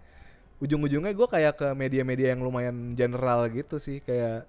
Ujung-ujungnya 0.60 1.16
gua 1.16 1.28
kayak 1.30 1.54
ke 1.56 1.68
media-media 1.72 2.36
yang 2.36 2.44
lumayan 2.44 2.92
general 2.92 3.48
gitu 3.48 3.80
sih 3.80 4.02
kayak 4.02 4.44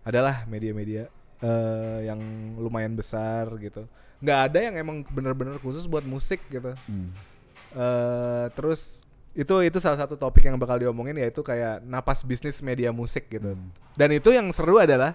adalah 0.00 0.46
media-media 0.46 1.10
eh, 1.38 2.06
yang 2.06 2.20
lumayan 2.56 2.94
besar 2.94 3.48
gitu. 3.58 3.84
nggak 4.16 4.40
ada 4.48 4.58
yang 4.64 4.74
emang 4.80 5.04
bener-bener 5.12 5.60
khusus 5.60 5.84
buat 5.84 6.00
musik 6.02 6.40
gitu 6.48 6.72
Hmm. 6.88 7.12
eh 7.76 8.46
terus 8.56 9.04
itu 9.36 9.52
itu 9.60 9.76
salah 9.76 10.00
satu 10.00 10.16
topik 10.16 10.40
yang 10.40 10.56
bakal 10.56 10.80
diomongin 10.80 11.20
yaitu 11.20 11.44
kayak 11.44 11.84
napas 11.84 12.24
bisnis 12.24 12.64
media 12.64 12.88
musik 12.88 13.28
gitu. 13.28 13.52
Hmm. 13.52 13.68
Dan 13.92 14.16
itu 14.16 14.32
yang 14.32 14.48
seru 14.48 14.80
adalah 14.80 15.12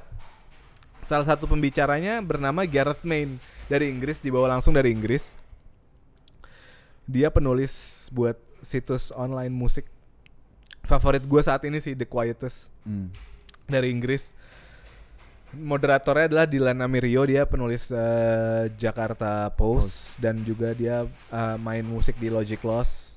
salah 1.01 1.25
satu 1.25 1.49
pembicaranya 1.49 2.21
bernama 2.21 2.61
Gareth 2.69 3.01
Main 3.01 3.41
dari 3.65 3.89
Inggris 3.89 4.21
dibawa 4.21 4.45
langsung 4.53 4.77
dari 4.77 4.93
Inggris 4.93 5.33
dia 7.09 7.33
penulis 7.33 8.05
buat 8.13 8.37
situs 8.61 9.09
online 9.11 9.49
musik 9.49 9.89
favorit 10.85 11.25
gue 11.25 11.41
saat 11.41 11.65
ini 11.65 11.81
sih 11.81 11.97
The 11.97 12.05
Quietest 12.05 12.69
Hmm. 12.85 13.09
dari 13.65 13.89
Inggris 13.89 14.37
moderatornya 15.55 16.31
adalah 16.31 16.45
Dylan 16.47 16.79
Amirio 16.79 17.23
dia 17.27 17.43
penulis 17.43 17.91
eh, 17.91 18.71
Jakarta 18.75 19.51
Post, 19.53 20.19
dan 20.19 20.41
juga 20.47 20.71
dia 20.71 21.07
eh, 21.07 21.57
main 21.59 21.83
musik 21.83 22.15
di 22.19 22.31
Logic 22.31 22.59
Loss 22.63 23.11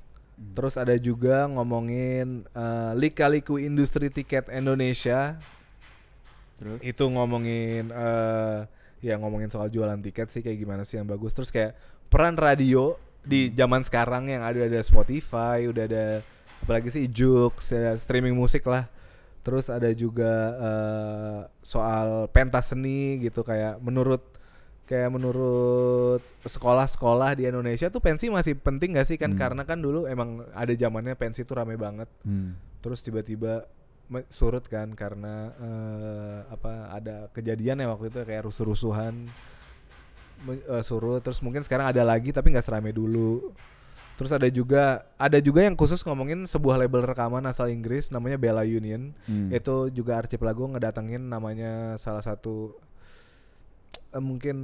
terus 0.51 0.75
ada 0.75 0.91
juga 0.99 1.47
ngomongin 1.47 2.43
eh, 2.43 2.91
lika-liku 2.99 3.55
industri 3.55 4.11
tiket 4.11 4.51
Indonesia. 4.51 5.39
Terus? 6.59 6.79
Itu 6.83 7.11
ngomongin 7.11 7.91
eh 7.91 8.59
ya 9.03 9.21
ngomongin 9.21 9.51
soal 9.51 9.69
jualan 9.69 9.99
tiket 10.01 10.31
sih 10.31 10.41
kayak 10.43 10.59
gimana 10.59 10.81
sih 10.83 10.99
yang 10.99 11.07
bagus. 11.07 11.35
Terus 11.35 11.51
kayak 11.51 11.75
peran 12.07 12.35
radio 12.35 12.95
di 13.25 13.49
zaman 13.51 13.81
sekarang 13.83 14.29
yang 14.29 14.45
ada 14.45 14.67
ada 14.67 14.79
Spotify 14.83 15.65
udah 15.65 15.83
ada 15.89 16.05
apalagi 16.61 16.93
sih 16.93 17.05
Joox 17.09 17.73
ya, 17.73 17.93
streaming 17.97 18.37
musik 18.37 18.63
lah 18.69 18.85
terus 19.45 19.69
ada 19.69 19.93
juga 19.93 20.33
eh, 20.57 21.39
soal 21.61 22.25
pentas 22.33 22.73
seni 22.73 23.21
gitu 23.21 23.45
kayak 23.45 23.77
menurut 23.77 24.25
kayak 24.85 25.13
menurut 25.13 26.21
sekolah-sekolah 26.45 27.37
di 27.37 27.45
Indonesia 27.45 27.89
tuh 27.89 28.01
pensi 28.01 28.29
masih 28.29 28.57
penting 28.57 28.97
gak 28.97 29.05
sih 29.05 29.17
kan 29.17 29.33
Hmm. 29.33 29.41
karena 29.41 29.61
kan 29.65 29.77
dulu 29.81 30.05
emang 30.09 30.45
ada 30.53 30.73
zamannya 30.73 31.13
pensi 31.13 31.41
tuh 31.45 31.61
rame 31.61 31.77
banget 31.77 32.09
hmm. 32.25 32.81
terus 32.81 33.01
tiba-tiba 33.01 33.65
surut 34.29 34.61
kan 34.69 34.93
karena 34.93 35.49
eh, 35.57 36.39
apa 36.53 36.93
ada 36.93 37.15
kejadian 37.33 37.81
ya 37.81 37.89
waktu 37.89 38.13
itu 38.13 38.21
kayak 38.21 38.45
rusuh-rusuhan 38.45 39.25
eh, 40.49 40.83
surut 40.85 41.21
terus 41.25 41.41
mungkin 41.41 41.65
sekarang 41.65 41.89
ada 41.89 42.05
lagi 42.05 42.29
tapi 42.29 42.53
nggak 42.53 42.65
serame 42.65 42.93
dulu 42.93 43.49
terus 44.15 44.31
ada 44.31 44.47
juga 44.47 45.03
ada 45.19 45.37
juga 45.43 45.63
yang 45.63 45.75
khusus 45.75 46.01
ngomongin 46.07 46.47
sebuah 46.47 46.79
label 46.79 47.03
rekaman 47.03 47.43
asal 47.47 47.67
Inggris 47.67 48.09
namanya 48.09 48.39
Bella 48.39 48.63
Union. 48.63 49.11
Hmm. 49.27 49.51
itu 49.51 49.91
juga 49.91 50.19
Archipelago 50.19 50.71
ngedatengin 50.71 51.27
namanya 51.27 51.99
salah 51.99 52.23
satu 52.23 52.75
eh, 54.15 54.23
mungkin 54.23 54.57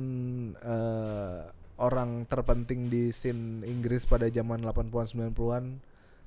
eh, 0.59 1.39
orang 1.81 2.29
terpenting 2.29 2.87
di 2.87 3.09
scene 3.09 3.65
Inggris 3.65 4.05
pada 4.05 4.29
zaman 4.29 4.61
80-an 4.63 5.07
90-an 5.33 5.65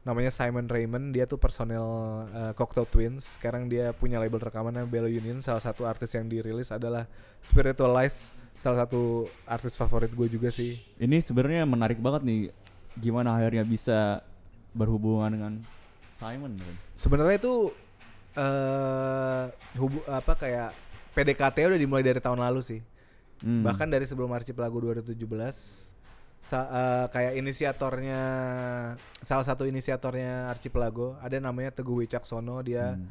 namanya 0.04 0.28
Simon 0.28 0.68
Raymond 0.68 1.16
dia 1.16 1.24
tuh 1.24 1.40
personel 1.40 1.88
eh, 2.30 2.52
Cocteau 2.52 2.84
Twins. 2.84 3.40
Sekarang 3.40 3.72
dia 3.72 3.96
punya 3.96 4.20
label 4.20 4.38
rekamannya 4.38 4.84
Bella 4.84 5.08
Union. 5.08 5.40
Salah 5.40 5.64
satu 5.64 5.88
artis 5.88 6.12
yang 6.12 6.28
dirilis 6.28 6.68
adalah 6.68 7.08
Spiritualize 7.40 8.36
salah 8.54 8.86
satu 8.86 9.26
artis 9.48 9.74
favorit 9.74 10.12
gue 10.14 10.28
juga 10.30 10.48
sih. 10.52 10.78
Ini 11.00 11.18
sebenarnya 11.18 11.66
menarik 11.66 11.98
banget 11.98 12.22
nih 12.22 12.40
gimana 12.96 13.34
akhirnya 13.34 13.62
bisa 13.62 14.22
berhubungan 14.70 15.30
dengan 15.30 15.52
Simon. 16.12 16.54
kan? 16.54 16.74
sebenarnya 16.94 17.36
itu 17.36 17.54
eh 18.34 19.44
hubu 19.74 20.02
apa 20.04 20.32
kayak 20.34 20.70
PDKT 21.10 21.56
udah 21.64 21.78
dimulai 21.78 22.02
dari 22.02 22.18
tahun 22.18 22.40
lalu 22.40 22.60
sih 22.60 22.80
Hmm. 23.36 23.60
bahkan 23.60 23.84
dari 23.86 24.02
sebelum 24.02 24.30
Archipelago 24.30 24.78
2017 24.80 25.92
sa- 26.40 26.64
eh, 26.66 27.06
kayak 27.08 27.32
inisiatornya 27.36 28.22
salah 29.20 29.44
satu 29.44 29.64
inisiatornya 29.64 30.48
Archipelago 30.48 31.18
ada 31.18 31.36
namanya 31.38 31.70
Teguh 31.70 31.98
Wicaksono 31.98 32.58
dia 32.60 32.94
Hmm. 32.94 33.10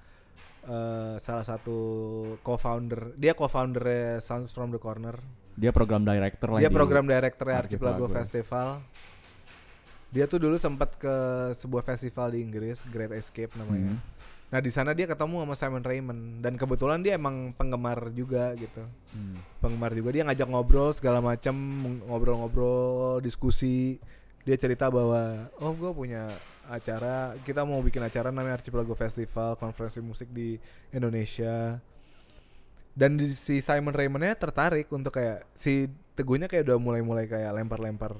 eh, 0.66 1.16
salah 1.20 1.44
satu 1.44 1.78
co-founder 2.40 3.14
dia 3.14 3.32
co-founder 3.32 3.84
Sounds 4.20 4.50
from 4.50 4.70
the 4.70 4.80
Corner 4.80 5.20
dia 5.54 5.70
program 5.70 6.02
director 6.02 6.50
lah 6.50 6.60
dia 6.60 6.68
di- 6.68 6.74
program 6.74 7.06
director 7.06 7.46
Archipelago 7.48 8.08
Archipelago. 8.08 8.16
Festival 8.16 8.68
dia 10.14 10.30
tuh 10.30 10.38
dulu 10.38 10.62
sempat 10.62 10.94
ke 11.02 11.16
sebuah 11.58 11.82
festival 11.82 12.38
di 12.38 12.46
Inggris 12.46 12.86
Great 12.86 13.10
Escape 13.18 13.58
namanya. 13.58 13.98
Hmm. 13.98 14.12
nah 14.54 14.62
di 14.62 14.70
sana 14.70 14.94
dia 14.94 15.10
ketemu 15.10 15.42
sama 15.42 15.56
Simon 15.58 15.82
Raymond. 15.82 16.22
Dan 16.46 16.54
kebetulan 16.62 17.02
dia 17.02 17.18
emang 17.18 17.50
penggemar 17.58 18.14
juga 18.14 18.54
gitu. 18.54 18.86
Hmm. 19.18 19.42
penggemar 19.58 19.98
juga. 19.98 20.14
Dia 20.14 20.30
ngajak 20.30 20.48
ngobrol 20.54 20.94
segala 20.94 21.18
macam 21.18 21.58
ngobrol-ngobrol 22.06 23.18
diskusi. 23.26 23.98
Dia 24.46 24.54
cerita 24.54 24.94
bahwa 24.94 25.50
oh 25.58 25.74
gue 25.74 25.90
punya 25.90 26.30
acara 26.70 27.34
kita 27.42 27.66
mau 27.66 27.82
bikin 27.82 28.06
acara 28.06 28.30
namanya 28.30 28.62
Archipelago 28.62 28.94
Festival 28.94 29.58
konferensi 29.58 29.98
musik 29.98 30.30
di 30.30 30.62
Indonesia. 30.94 31.82
Dan 32.94 33.18
si 33.18 33.58
Simon 33.66 33.98
Raymondnya 33.98 34.38
tertarik 34.38 34.86
untuk 34.94 35.18
kayak 35.18 35.50
si 35.58 35.90
teguhnya 36.14 36.46
kayak 36.46 36.70
udah 36.70 36.78
mulai-mulai 36.78 37.26
kayak 37.26 37.58
lempar-lempar 37.58 38.14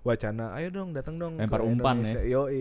wacana 0.00 0.56
ayo 0.56 0.68
dong 0.70 0.90
datang 0.90 1.16
dong 1.16 1.36
ke 1.36 1.44
Lempar 1.44 1.60
umpan 1.60 2.00
Indonesia." 2.00 2.20
ya. 2.24 2.40
Yoi. 2.40 2.60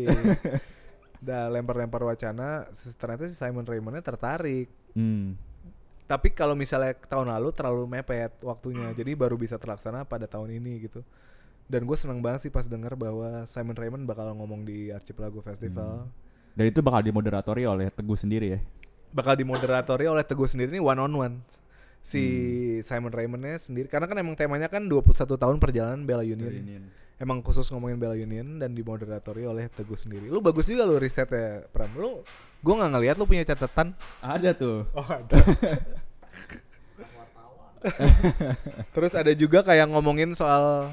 udah 1.19 1.51
lempar-lempar 1.51 2.01
wacana 2.01 2.63
ternyata 2.95 3.27
si 3.27 3.35
Simon 3.35 3.63
Raymondnya 3.63 3.99
tertarik 4.01 4.71
Hmm. 4.89 5.37
tapi 6.05 6.33
kalau 6.33 6.57
misalnya 6.57 6.97
tahun 6.97 7.29
lalu 7.29 7.53
terlalu 7.53 7.85
mepet 7.85 8.33
waktunya 8.41 8.89
jadi 8.91 9.13
baru 9.13 9.37
bisa 9.37 9.61
terlaksana 9.61 10.01
pada 10.01 10.25
tahun 10.25 10.57
ini 10.57 10.89
gitu 10.89 11.05
dan 11.69 11.85
gue 11.85 11.93
seneng 11.93 12.17
banget 12.19 12.49
sih 12.49 12.51
pas 12.51 12.65
denger 12.65 12.97
bahwa 12.97 13.45
Simon 13.45 13.77
Raymond 13.77 14.09
bakal 14.09 14.33
ngomong 14.33 14.65
di 14.65 14.89
Archipelago 14.89 15.45
Festival 15.45 16.09
Dan 16.57 16.65
itu 16.65 16.81
bakal 16.81 17.05
dimoderatori 17.05 17.69
oleh 17.69 17.93
Teguh 17.93 18.17
sendiri 18.17 18.57
ya. 18.57 18.59
bakal 19.13 19.37
dimoderatori 19.37 20.09
oleh 20.09 20.25
Teguh 20.25 20.49
sendiri 20.49 20.73
ini 20.73 20.81
one 20.81 20.97
on 20.99 21.13
one 21.13 21.35
si 22.01 22.23
Simon 22.81 23.13
Raymondnya 23.13 23.61
sendiri 23.61 23.85
karena 23.85 24.09
kan 24.09 24.17
emang 24.17 24.33
temanya 24.33 24.71
kan 24.71 24.89
21 24.89 25.13
tahun 25.37 25.61
perjalanan 25.61 26.01
Bella 26.01 26.25
Union 26.25 26.89
emang 27.19 27.43
khusus 27.43 27.67
ngomongin 27.69 27.99
Bella 27.99 28.15
Union 28.15 28.57
dan 28.57 28.71
dimoderatori 28.73 29.43
oleh 29.45 29.67
Teguh 29.67 29.99
sendiri 29.99 30.31
lu 30.31 30.39
bagus 30.39 30.65
juga 30.65 30.87
lu 30.87 30.95
risetnya 30.97 31.67
Pram 31.69 31.91
lu 31.93 32.23
gue 32.59 32.73
nggak 32.75 32.91
ngeliat 32.91 33.15
lu 33.15 33.23
punya 33.23 33.47
catatan 33.47 33.95
Ada 34.19 34.51
tuh. 34.51 34.83
Oh 34.91 35.07
ada. 35.07 35.39
Terus 38.95 39.15
ada 39.15 39.31
juga 39.31 39.63
kayak 39.63 39.87
ngomongin 39.87 40.35
soal 40.35 40.91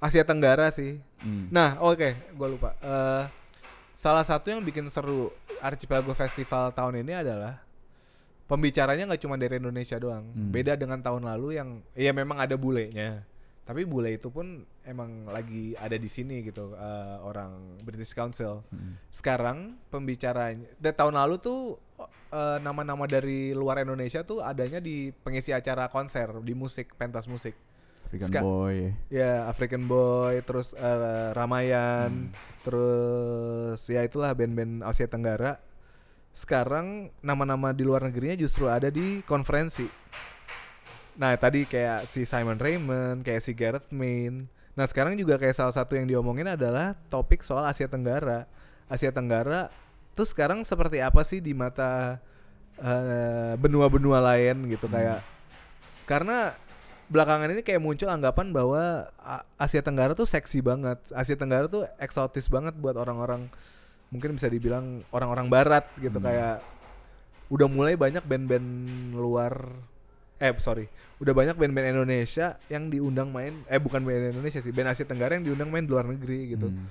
Asia 0.00 0.24
Tenggara 0.24 0.72
sih. 0.72 0.96
Hmm. 1.20 1.48
Nah, 1.52 1.76
oke, 1.80 2.16
gue 2.16 2.48
lupa. 2.48 2.72
Eh, 2.80 3.24
salah 3.92 4.24
satu 4.24 4.48
yang 4.52 4.64
bikin 4.64 4.88
seru 4.88 5.32
Archipelago 5.60 6.12
Festival 6.16 6.72
tahun 6.72 7.04
ini 7.04 7.12
adalah 7.12 7.60
pembicaranya 8.48 9.08
nggak 9.12 9.22
cuma 9.24 9.36
dari 9.36 9.60
Indonesia 9.60 9.96
doang. 10.00 10.32
Hmm. 10.32 10.52
Beda 10.52 10.76
dengan 10.76 11.00
tahun 11.00 11.28
lalu 11.28 11.60
yang 11.60 11.68
ya 11.92 12.12
memang 12.16 12.40
ada 12.40 12.56
bulenya. 12.56 13.24
Tapi 13.66 13.82
bule 13.82 14.14
itu 14.14 14.30
pun 14.30 14.62
emang 14.86 15.26
lagi 15.26 15.74
ada 15.74 15.98
di 15.98 16.06
sini 16.06 16.46
gitu 16.46 16.78
eh, 16.78 17.16
orang 17.26 17.82
British 17.82 18.14
Council. 18.14 18.62
Hmm. 18.70 18.94
Sekarang 19.10 19.74
pembicaranya 19.90 20.70
dari 20.78 20.94
tahun 20.94 21.18
lalu 21.18 21.42
tuh 21.42 21.82
eh, 22.30 22.58
nama-nama 22.62 23.10
dari 23.10 23.50
luar 23.50 23.82
Indonesia 23.82 24.22
tuh 24.22 24.38
adanya 24.38 24.78
di 24.78 25.10
pengisi 25.10 25.50
acara 25.50 25.90
konser 25.90 26.30
di 26.46 26.54
musik 26.54 26.94
pentas 26.94 27.26
musik. 27.26 27.58
African 28.06 28.30
Ska- 28.30 28.42
Boy. 28.46 28.94
Ya 29.10 29.50
African 29.50 29.90
Boy, 29.90 30.38
terus 30.46 30.70
eh, 30.78 31.34
Ramayan, 31.34 32.30
terus 32.62 33.82
ya 33.90 34.06
itulah 34.06 34.30
band-band 34.30 34.86
Asia 34.86 35.10
Tenggara. 35.10 35.58
Sekarang 36.30 37.10
nama-nama 37.18 37.74
di 37.74 37.82
luar 37.82 38.06
negerinya 38.06 38.38
justru 38.38 38.70
ada 38.70 38.94
di 38.94 39.26
konferensi. 39.26 39.90
Nah 41.16 41.32
tadi 41.40 41.64
kayak 41.64 42.12
si 42.12 42.28
Simon 42.28 42.60
Raymond, 42.60 43.24
kayak 43.24 43.42
si 43.42 43.56
Gareth 43.56 43.88
Main. 43.88 44.48
Nah 44.76 44.84
sekarang 44.84 45.16
juga 45.16 45.40
kayak 45.40 45.56
salah 45.56 45.72
satu 45.72 45.96
yang 45.96 46.04
diomongin 46.04 46.52
adalah 46.52 46.92
topik 47.08 47.40
soal 47.40 47.64
Asia 47.64 47.88
Tenggara. 47.88 48.44
Asia 48.86 49.08
Tenggara 49.08 49.72
tuh 50.12 50.28
sekarang 50.28 50.64
seperti 50.64 51.00
apa 51.00 51.24
sih 51.24 51.40
di 51.40 51.56
mata 51.56 52.20
eh, 52.80 53.56
benua-benua 53.56 54.20
lain 54.20 54.68
gitu 54.68 54.88
kayak 54.88 55.24
karena 56.04 56.52
belakangan 57.06 57.54
ini 57.54 57.62
kayak 57.62 57.80
muncul 57.80 58.10
anggapan 58.10 58.52
bahwa 58.52 59.08
Asia 59.56 59.80
Tenggara 59.80 60.12
tuh 60.12 60.28
seksi 60.28 60.60
banget. 60.60 61.00
Asia 61.16 61.40
Tenggara 61.40 61.66
tuh 61.66 61.88
eksotis 61.96 62.52
banget 62.52 62.76
buat 62.76 62.94
orang-orang 63.00 63.48
mungkin 64.12 64.38
bisa 64.38 64.46
dibilang 64.46 65.02
orang-orang 65.10 65.50
barat 65.50 65.84
gitu 65.98 66.20
kayak 66.22 66.62
udah 67.50 67.68
mulai 67.70 67.94
banyak 67.94 68.22
band-band 68.22 68.68
luar 69.14 69.66
eh 70.36 70.52
sorry. 70.60 70.86
Udah 71.16 71.32
banyak 71.32 71.56
band-band 71.56 71.96
Indonesia 71.96 72.60
yang 72.68 72.88
diundang 72.88 73.32
main 73.32 73.64
eh 73.66 73.80
bukan 73.80 74.04
band 74.04 74.36
Indonesia 74.36 74.60
sih 74.60 74.68
band 74.68 74.92
Asia 74.92 75.04
Tenggara 75.04 75.34
yang 75.34 75.48
diundang 75.48 75.72
main 75.72 75.84
di 75.84 75.90
luar 75.90 76.04
negeri 76.04 76.52
gitu. 76.52 76.68
Hmm. 76.68 76.88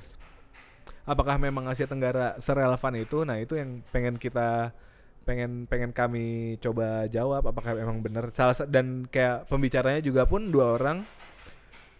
apakah 1.05 1.37
memang 1.37 1.69
Asia 1.69 1.85
Tenggara 1.85 2.33
serelevan 2.41 2.97
itu? 2.97 3.21
Nah 3.21 3.37
itu 3.37 3.53
yang 3.53 3.85
pengen 3.93 4.17
kita 4.17 4.73
pengen 5.21 5.65
pengen 5.65 5.89
kami 5.89 6.57
coba 6.57 7.05
jawab 7.05 7.45
apakah 7.45 7.77
memang 7.77 8.01
benar? 8.01 8.33
Salah 8.33 8.53
sa- 8.53 8.65
dan 8.65 9.05
kayak 9.05 9.45
pembicaranya 9.45 10.01
juga 10.01 10.25
pun 10.25 10.49
dua 10.49 10.73
orang 10.73 11.05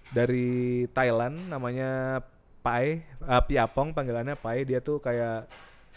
dari 0.09 0.85
Thailand 0.89 1.49
namanya 1.49 2.21
Pai 2.61 3.05
uh, 3.21 3.41
Piapong 3.45 3.93
panggilannya 3.93 4.33
Pai. 4.33 4.65
Dia 4.65 4.81
tuh 4.81 4.97
kayak 4.97 5.45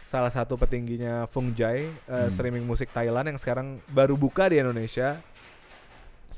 salah 0.05 0.29
satu 0.29 0.57
petingginya 0.57 1.29
Fung 1.29 1.53
Jai 1.53 1.89
uh, 2.09 2.29
Hmm. 2.29 2.33
streaming 2.33 2.65
musik 2.65 2.93
Thailand 2.93 3.29
yang 3.29 3.39
sekarang 3.41 3.81
baru 3.89 4.17
buka 4.17 4.49
di 4.49 4.61
Indonesia 4.61 5.21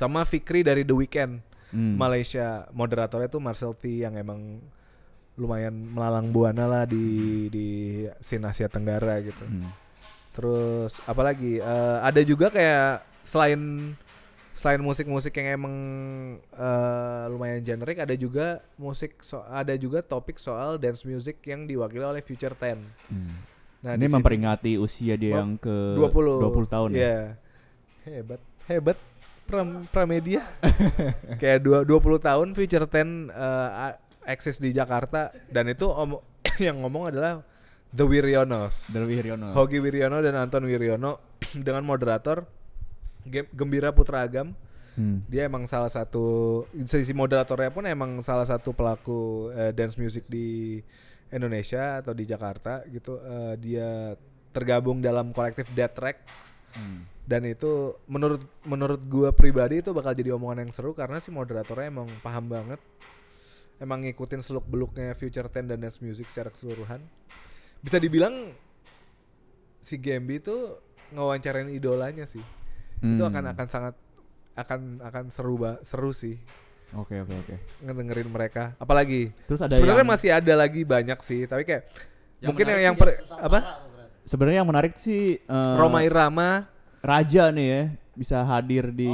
sama 0.00 0.24
Fikri 0.24 0.64
dari 0.64 0.80
The 0.80 0.96
Weeknd 0.96 1.34
Hmm. 1.70 1.94
Malaysia 1.94 2.66
moderatornya 2.72 3.28
tuh 3.28 3.38
Marcel 3.38 3.70
T 3.72 4.02
yang 4.02 4.18
emang 4.18 4.58
lumayan 5.36 5.70
melalang 5.70 6.26
buana 6.28 6.66
lah 6.66 6.82
di 6.82 7.06
di 7.46 7.66
scene 8.18 8.42
Asia 8.42 8.66
Tenggara 8.66 9.22
gitu 9.22 9.38
Hmm. 9.40 9.70
terus 10.32 10.98
apalagi 11.04 11.58
eh, 11.58 11.98
ada 12.00 12.18
juga 12.22 12.50
kayak 12.50 13.06
selain 13.22 13.94
selain 14.50 14.82
musik-musik 14.82 15.30
yang 15.32 15.62
emang 15.62 15.74
eh, 16.42 17.24
lumayan 17.28 17.62
generik 17.62 18.02
ada 18.02 18.18
juga 18.18 18.66
musik 18.74 19.20
so 19.20 19.38
ada 19.46 19.72
juga 19.74 20.02
topik 20.02 20.36
soal 20.36 20.74
dance 20.74 21.06
music 21.06 21.38
yang 21.44 21.64
diwakili 21.64 22.02
oleh 22.02 22.18
Future 22.20 22.52
Ten 22.52 22.82
Hmm. 23.06 23.38
nah 23.78 23.94
Ini 23.94 24.10
memperingati 24.10 24.74
usia 24.74 25.14
dia 25.14 25.38
Oh, 25.38 25.46
yang 25.46 25.54
ke 25.54 25.94
20 25.94 26.42
20 26.42 26.66
tahun 26.66 26.88
ya. 26.90 26.98
Iya. 26.98 27.18
Hebat, 28.02 28.40
hebat 28.66 28.98
Pram, 29.50 29.68
Pramedia. 29.90 30.42
Kayak 31.42 31.60
dua 31.60 31.78
20 31.82 32.22
tahun 32.22 32.48
Future 32.54 32.86
Ten 32.86 33.28
a- 33.30 33.98
eksis 34.24 34.56
di 34.56 34.70
Jakarta 34.70 35.34
dan 35.50 35.66
itu 35.66 35.90
om 35.90 36.22
yang 36.62 36.80
ngomong 36.80 37.10
adalah 37.10 37.42
The 37.90 38.06
Wiryonos. 38.06 38.94
Delwi 38.94 39.18
Hiryono. 39.18 39.50
Hogi 39.50 39.82
Wiryono 39.82 40.22
dan 40.22 40.38
Anton 40.38 40.62
Wiryono 40.62 41.18
dengan 41.66 41.82
moderator 41.82 42.46
Ge- 43.26 43.50
Gembira 43.50 43.90
Putra 43.90 44.22
Agam. 44.22 44.54
Hmm. 44.94 45.22
Dia 45.26 45.46
emang 45.46 45.66
salah 45.66 45.90
satu 45.90 46.62
sisi 46.86 47.10
moderatornya 47.10 47.70
pun 47.70 47.86
emang 47.86 48.22
salah 48.22 48.46
satu 48.46 48.70
pelaku 48.70 49.50
eh, 49.50 49.70
dance 49.70 49.94
music 49.94 50.26
di 50.26 50.78
Indonesia 51.30 51.98
atau 51.98 52.14
di 52.14 52.26
Jakarta 52.26 52.82
gitu. 52.86 53.18
Eh, 53.18 53.54
dia 53.58 54.14
tergabung 54.50 54.98
dalam 54.98 55.30
kolektif 55.30 55.66
Death 55.74 55.94
Track 55.94 56.18
Hmm. 56.70 57.02
Dan 57.22 57.44
itu 57.44 57.94
menurut 58.04 58.42
menurut 58.62 59.00
gua 59.02 59.30
pribadi 59.30 59.78
itu 59.78 59.90
bakal 59.90 60.12
jadi 60.12 60.32
omongan 60.32 60.64
yang 60.64 60.72
seru 60.72 60.92
karena 60.92 61.16
si 61.16 61.28
moderatornya 61.28 61.88
emang 61.88 62.08
paham 62.20 62.46
banget. 62.46 62.80
Emang 63.76 64.02
ngikutin 64.02 64.40
seluk 64.40 64.64
beluknya 64.64 65.14
Future 65.14 65.46
Ten 65.46 65.64
dan 65.64 65.80
dance 65.80 65.98
music 65.98 66.28
secara 66.28 66.48
keseluruhan. 66.48 67.00
Bisa 67.80 67.96
dibilang 67.96 68.52
si 69.80 69.96
Gembi 69.96 70.36
itu 70.38 70.52
ngewawancarain 71.10 71.68
idolanya 71.68 72.24
sih. 72.24 72.44
Itu 73.00 73.18
Hmm. 73.18 73.32
akan 73.32 73.44
akan 73.50 73.66
sangat 73.66 73.94
akan 74.52 74.80
akan 75.00 75.24
seru 75.32 75.56
ba 75.56 75.80
seru 75.80 76.12
sih 76.12 76.36
Oke 76.92 77.16
oke 77.16 77.32
oke. 77.32 77.54
ngedengerin 77.80 78.28
mereka. 78.28 78.74
Apalagi 78.76 79.32
Terus 79.46 79.62
ada 79.62 79.72
sebenarnya 79.72 80.02
yang 80.02 80.10
masih 80.10 80.30
ada 80.34 80.54
lagi 80.54 80.82
banyak 80.82 81.18
sih, 81.22 81.46
tapi 81.46 81.62
kayak 81.62 81.86
Yang 82.40 82.48
mungkin 82.50 82.66
yang 82.68 82.80
yang 82.82 82.96
per- 82.98 83.22
apa? 83.30 83.58
sebenarnya 84.20 84.60
yang 84.60 84.68
menarik 84.68 84.92
sih 84.96 85.38
eh, 85.38 85.74
Roma 85.78 86.02
Irama 86.02 86.68
Raja 87.00 87.48
nih 87.48 87.66
ya 87.66 87.82
bisa 88.12 88.44
hadir 88.44 88.92
di 88.92 89.08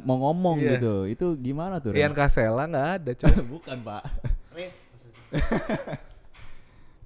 mau 0.00 0.16
ngomong 0.20 0.60
Iya. 0.60 0.76
gitu. 0.76 0.94
Itu 1.08 1.26
gimana 1.36 1.80
tuh? 1.80 1.92
Ren? 1.92 2.00
Ian 2.00 2.12
Kasela 2.12 2.64
nggak 2.64 2.88
ada 3.00 3.10
coy. 3.16 3.34
Bukan, 3.56 3.78
Pak. 3.80 4.02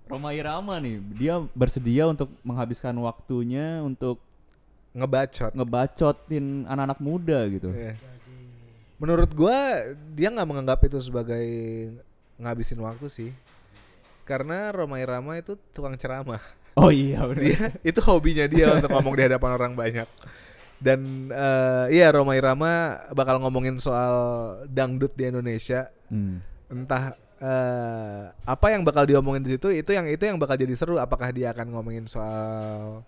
Roma 0.06 0.30
Irama 0.30 0.78
nih, 0.78 1.02
dia 1.18 1.42
bersedia 1.50 2.06
untuk 2.06 2.30
menghabiskan 2.46 2.94
waktunya 3.02 3.82
untuk 3.82 4.22
ngebacot. 4.94 5.50
ngebacotin 5.52 6.62
anak-anak 6.64 6.98
muda 7.02 7.38
gitu. 7.50 7.74
Iya. 7.74 7.98
Menurut 8.96 9.34
gua 9.34 9.82
dia 10.14 10.30
nggak 10.30 10.46
menganggap 10.46 10.78
itu 10.86 10.98
sebagai 11.02 11.46
ngabisin 12.38 12.78
waktu 12.78 13.06
sih. 13.10 13.30
Karena 14.22 14.70
Roma 14.70 14.98
Irama 14.98 15.38
itu 15.38 15.58
tukang 15.74 15.94
ceramah. 15.98 16.40
Oh 16.76 16.92
iya 16.92 17.24
bener. 17.24 17.42
Dia 17.42 17.60
itu 17.80 18.00
hobinya 18.04 18.44
dia 18.44 18.68
untuk 18.76 18.92
ngomong 18.92 19.16
di 19.16 19.22
hadapan 19.24 19.50
orang 19.56 19.72
banyak. 19.72 20.08
Dan 20.76 21.32
eh, 21.32 21.84
iya 21.96 22.12
Roma 22.12 22.36
Irama 22.36 23.00
bakal 23.16 23.40
ngomongin 23.40 23.80
soal 23.80 24.14
dangdut 24.68 25.16
di 25.16 25.24
Indonesia. 25.32 25.88
Hmm. 26.12 26.44
Entah 26.68 27.16
eh, 27.40 28.22
apa 28.28 28.66
yang 28.68 28.84
bakal 28.84 29.08
diomongin 29.08 29.40
di 29.40 29.56
situ 29.56 29.72
itu 29.72 29.90
yang 29.96 30.04
itu 30.04 30.20
yang 30.28 30.36
bakal 30.36 30.60
jadi 30.60 30.76
seru. 30.76 31.00
Apakah 31.00 31.32
dia 31.32 31.56
akan 31.56 31.72
ngomongin 31.72 32.04
soal 32.04 33.00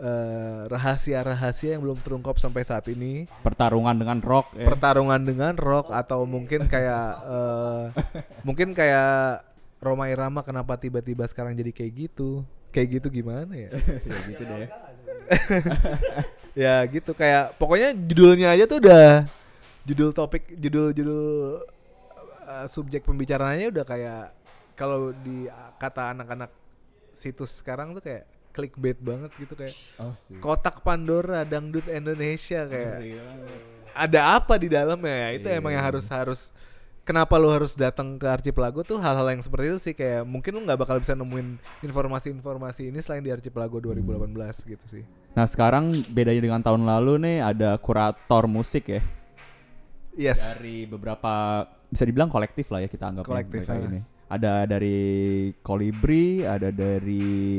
eh, 0.00 0.64
rahasia-rahasia 0.72 1.76
yang 1.76 1.84
belum 1.84 2.00
terungkap 2.00 2.40
sampai 2.40 2.64
saat 2.64 2.88
ini? 2.88 3.28
Pertarungan 3.44 3.92
dengan 3.92 4.24
rock 4.24 4.56
ya. 4.56 4.64
pertarungan 4.64 5.20
dengan 5.20 5.52
rock 5.60 5.92
atau 5.92 6.24
mungkin 6.24 6.64
kayak 6.64 7.08
eh, 7.28 7.84
mungkin 8.48 8.72
kayak 8.72 9.44
Roma 9.84 10.08
Irama 10.08 10.40
kenapa 10.48 10.80
tiba-tiba 10.80 11.28
sekarang 11.28 11.52
jadi 11.52 11.76
kayak 11.76 12.08
gitu 12.08 12.40
kayak 12.70 12.88
gitu 12.96 13.08
gimana 13.12 13.50
ya 13.50 13.70
ya 14.08 14.18
gitu 14.26 14.42
deh. 14.42 14.68
ya 16.66 16.74
gitu 16.86 17.10
kayak 17.12 17.54
pokoknya 17.56 17.94
judulnya 17.94 18.48
aja 18.50 18.64
tuh 18.66 18.78
udah 18.78 19.26
judul 19.82 20.10
topik 20.10 20.44
judul 20.52 20.90
judul 20.90 21.22
eh, 22.44 22.66
subjek 22.66 23.02
pembicaraannya 23.02 23.70
udah 23.70 23.84
kayak 23.84 24.22
kalau 24.74 25.12
di 25.12 25.46
kata 25.76 26.12
anak-anak 26.12 26.50
situs 27.12 27.58
sekarang 27.58 27.92
tuh 27.92 28.02
kayak 28.02 28.24
clickbait 28.50 28.98
banget 28.98 29.30
gitu 29.36 29.54
kayak 29.54 29.74
Oh 29.96 30.10
sih. 30.10 30.38
kotak 30.38 30.82
Pandora 30.82 31.44
dangdut 31.44 31.86
Indonesia 31.86 32.66
kayak 32.66 32.98
ada 33.90 34.20
apa 34.36 34.54
di 34.56 34.66
dalamnya 34.66 35.14
ya 35.16 35.28
itu 35.36 35.46
Iya. 35.46 35.58
emang 35.58 35.72
yang 35.72 35.84
harus 35.84 36.06
harus 36.08 36.40
kenapa 37.10 37.34
lu 37.42 37.50
harus 37.50 37.74
datang 37.74 38.14
ke 38.14 38.26
Archipelago 38.30 38.86
tuh 38.86 39.02
hal-hal 39.02 39.26
yang 39.34 39.42
seperti 39.42 39.66
itu 39.66 39.78
sih 39.90 39.94
kayak 39.98 40.22
mungkin 40.22 40.54
lu 40.54 40.62
nggak 40.62 40.78
bakal 40.78 41.02
bisa 41.02 41.18
nemuin 41.18 41.58
informasi-informasi 41.82 42.94
ini 42.94 43.02
selain 43.02 43.26
di 43.26 43.34
Archipelago 43.34 43.82
2018 43.82 44.30
gitu 44.70 44.86
sih 44.86 45.02
Nah 45.34 45.46
sekarang 45.46 46.06
bedanya 46.10 46.42
dengan 46.42 46.62
tahun 46.62 46.86
lalu 46.86 47.18
nih 47.26 47.36
ada 47.42 47.74
kurator 47.82 48.46
musik 48.46 48.94
ya 48.94 49.02
yes 50.14 50.62
dari 50.62 50.86
beberapa 50.86 51.66
bisa 51.90 52.06
dibilang 52.06 52.30
kolektif 52.30 52.70
lah 52.70 52.86
ya 52.86 52.88
kita 52.88 53.10
anggap 53.10 53.26
Kolektif, 53.26 53.66
mereka 53.66 53.74
ah. 53.74 53.88
ini. 53.90 54.00
Ada 54.30 54.62
dari 54.62 54.98
Kolibri, 55.58 56.46
ada 56.46 56.70
dari 56.70 57.58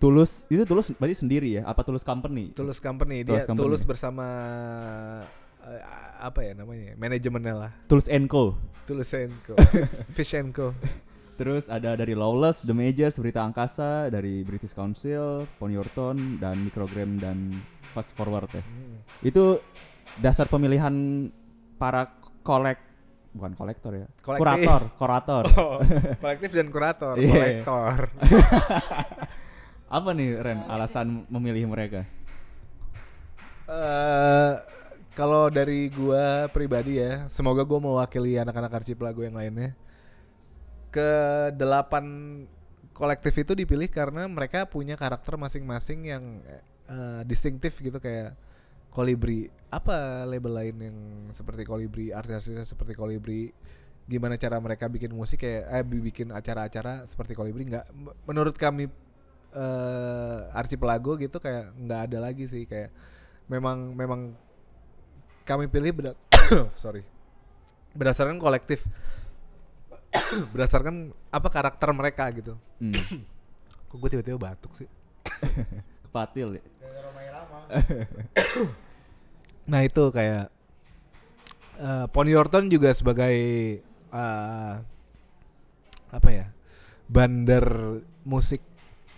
Tulus. 0.00 0.48
Itu 0.48 0.64
Tulus 0.64 0.96
berarti 0.96 1.16
sendiri 1.20 1.60
ya? 1.60 1.62
Apa 1.68 1.84
Tulus 1.84 2.00
Company? 2.00 2.56
Tulus 2.56 2.80
Company 2.80 3.20
dia 3.20 3.36
Tulus 3.36 3.44
Company. 3.44 3.64
Tulus 3.68 3.82
bersama 3.84 4.26
eh, 5.64 5.82
apa 6.20 6.40
ya 6.40 6.52
namanya 6.54 6.94
manajemennya 6.96 7.54
lah 7.56 7.72
Tulus 7.88 8.08
Co. 8.28 8.56
Tulus 8.84 9.12
and 9.12 9.32
Co 9.42 9.54
Fish 10.16 10.36
and 10.36 10.52
Co 10.52 10.72
Terus 11.34 11.66
ada 11.66 11.98
dari 11.98 12.14
Lawless, 12.14 12.62
The 12.62 12.70
Majors, 12.70 13.18
Berita 13.18 13.42
Angkasa, 13.42 14.06
dari 14.06 14.46
British 14.46 14.70
Council, 14.70 15.50
Ponyurton, 15.58 16.38
dan 16.38 16.62
Microgram 16.62 17.18
dan 17.18 17.58
Fast 17.90 18.14
Forward 18.14 18.46
ya. 18.54 18.62
Hmm. 18.62 19.02
Itu 19.18 19.58
dasar 20.22 20.46
pemilihan 20.46 20.94
para 21.74 22.06
kolek 22.46 22.78
bukan 23.34 23.50
kolektor 23.58 23.98
ya. 23.98 24.06
Kolektif. 24.22 24.46
Kurator, 24.46 24.80
kurator. 25.02 25.44
oh, 25.58 25.78
kolektif 26.22 26.50
dan 26.54 26.70
kurator 26.70 27.14
Iya. 27.18 27.34
kolektor 27.66 27.98
Apa 29.90 30.10
nih 30.14 30.38
Ren 30.38 30.70
alasan 30.70 31.26
memilih 31.26 31.66
mereka? 31.66 32.06
eh 33.64 34.52
kalau 35.14 35.48
dari 35.48 35.88
gua 35.94 36.50
pribadi 36.50 36.98
ya, 36.98 37.26
semoga 37.30 37.62
gua 37.62 37.80
mewakili 37.80 38.36
anak-anak 38.38 38.82
Archipelago 38.82 39.22
yang 39.22 39.38
lainnya. 39.38 39.72
Ke 40.90 41.10
delapan 41.54 42.04
kolektif 42.94 43.34
itu 43.34 43.54
dipilih 43.58 43.90
karena 43.90 44.26
mereka 44.30 44.66
punya 44.70 44.94
karakter 44.94 45.34
masing-masing 45.34 46.00
yang 46.06 46.24
eh, 46.90 47.22
distintif 47.26 47.78
gitu 47.82 47.98
kayak 47.98 48.38
Kolibri. 48.94 49.50
Apa 49.74 50.22
label 50.22 50.54
lain 50.54 50.76
yang 50.78 50.98
seperti 51.34 51.66
Kolibri, 51.66 52.14
artis-artisnya 52.14 52.62
seperti 52.62 52.94
Kolibri? 52.94 53.50
Gimana 54.06 54.38
cara 54.38 54.60
mereka 54.62 54.86
bikin 54.86 55.10
musik 55.16 55.42
kayak 55.42 55.64
eh 55.66 55.82
bi- 55.82 56.04
bikin 56.04 56.30
acara-acara 56.30 57.08
seperti 57.08 57.32
Kolibri 57.34 57.66
nggak 57.66 57.86
menurut 58.28 58.54
kami 58.54 58.86
eh 59.54 60.38
Archipelago 60.54 61.16
gitu 61.18 61.40
kayak 61.42 61.72
nggak 61.74 62.00
ada 62.10 62.18
lagi 62.22 62.44
sih 62.46 62.68
kayak 62.68 62.92
memang 63.48 63.96
memang 63.96 64.36
kami 65.44 65.64
pilih 65.66 65.92
beda- 65.92 66.18
sorry 66.76 67.04
berdasarkan 67.92 68.36
kolektif 68.36 68.82
berdasarkan 70.52 70.94
apa 71.28 71.48
karakter 71.48 71.88
mereka 71.90 72.24
gitu 72.30 72.56
Hmm. 72.76 72.92
kok 73.88 73.96
gue 73.96 74.10
tiba-tiba 74.10 74.38
batuk 74.40 74.74
sih 74.74 74.88
Kepatil 76.04 76.58
ya. 76.58 76.64
nah 79.64 79.80
itu 79.80 80.04
kayak 80.10 80.52
eh 81.74 82.06
Pony 82.08 82.32
Orton 82.32 82.68
juga 82.68 82.90
sebagai 82.90 83.34
eh, 84.10 84.74
apa 86.08 86.28
ya 86.30 86.46
bandar 87.04 87.66
musik 88.22 88.62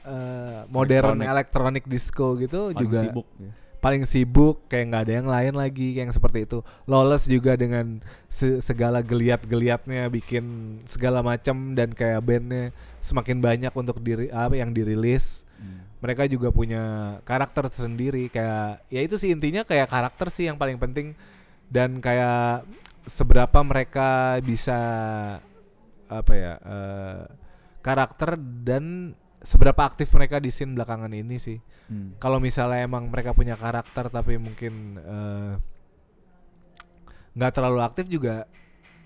eh, 0.02 0.60
modern 0.66 1.20
Elektronik. 1.20 1.26
elektronik 1.28 1.84
disco 1.86 2.36
gitu 2.36 2.70
Paling 2.70 2.78
juga 2.78 2.98
sibuk 3.02 3.28
ya. 3.36 3.52
Paling 3.86 4.02
sibuk 4.02 4.66
kayak 4.66 4.90
nggak 4.90 5.02
ada 5.06 5.14
yang 5.22 5.28
lain 5.30 5.54
lagi 5.54 5.94
kayak 5.94 6.10
yang 6.10 6.10
seperti 6.10 6.42
itu. 6.42 6.58
Lawless 6.90 7.30
juga 7.30 7.54
dengan 7.54 8.02
se- 8.26 8.58
segala 8.58 8.98
geliat-geliatnya 8.98 10.10
bikin 10.10 10.78
segala 10.90 11.22
macam 11.22 11.78
dan 11.78 11.94
kayak 11.94 12.18
bandnya 12.26 12.74
semakin 12.98 13.38
banyak 13.38 13.70
untuk 13.70 14.02
diri 14.02 14.26
apa 14.34 14.58
yang 14.58 14.74
dirilis. 14.74 15.46
Hmm. 15.56 15.88
mereka 16.04 16.28
juga 16.28 16.52
punya 16.52 17.16
karakter 17.24 17.72
sendiri 17.72 18.28
kayak 18.28 18.84
ya 18.92 19.00
itu 19.00 19.16
sih 19.16 19.32
intinya 19.32 19.64
kayak 19.64 19.88
karakter 19.88 20.28
sih 20.34 20.50
yang 20.50 20.58
paling 20.58 20.82
penting. 20.82 21.14
Dan 21.70 22.02
kayak 22.02 22.66
seberapa 23.06 23.62
mereka 23.62 24.42
bisa 24.42 24.78
apa 26.10 26.32
ya 26.34 26.58
eh, 26.58 27.22
karakter 27.86 28.34
dan 28.66 29.14
seberapa 29.46 29.86
aktif 29.86 30.10
mereka 30.10 30.42
di 30.42 30.50
scene 30.50 30.74
belakangan 30.74 31.14
ini 31.14 31.38
sih. 31.38 31.58
Hmm. 31.86 32.18
kalau 32.18 32.42
misalnya 32.42 32.82
emang 32.82 33.06
mereka 33.06 33.30
punya 33.30 33.54
karakter 33.54 34.10
tapi 34.10 34.42
mungkin 34.42 34.98
eh, 34.98 35.54
nggak 37.38 37.52
terlalu 37.54 37.78
aktif 37.86 38.10
juga 38.10 38.50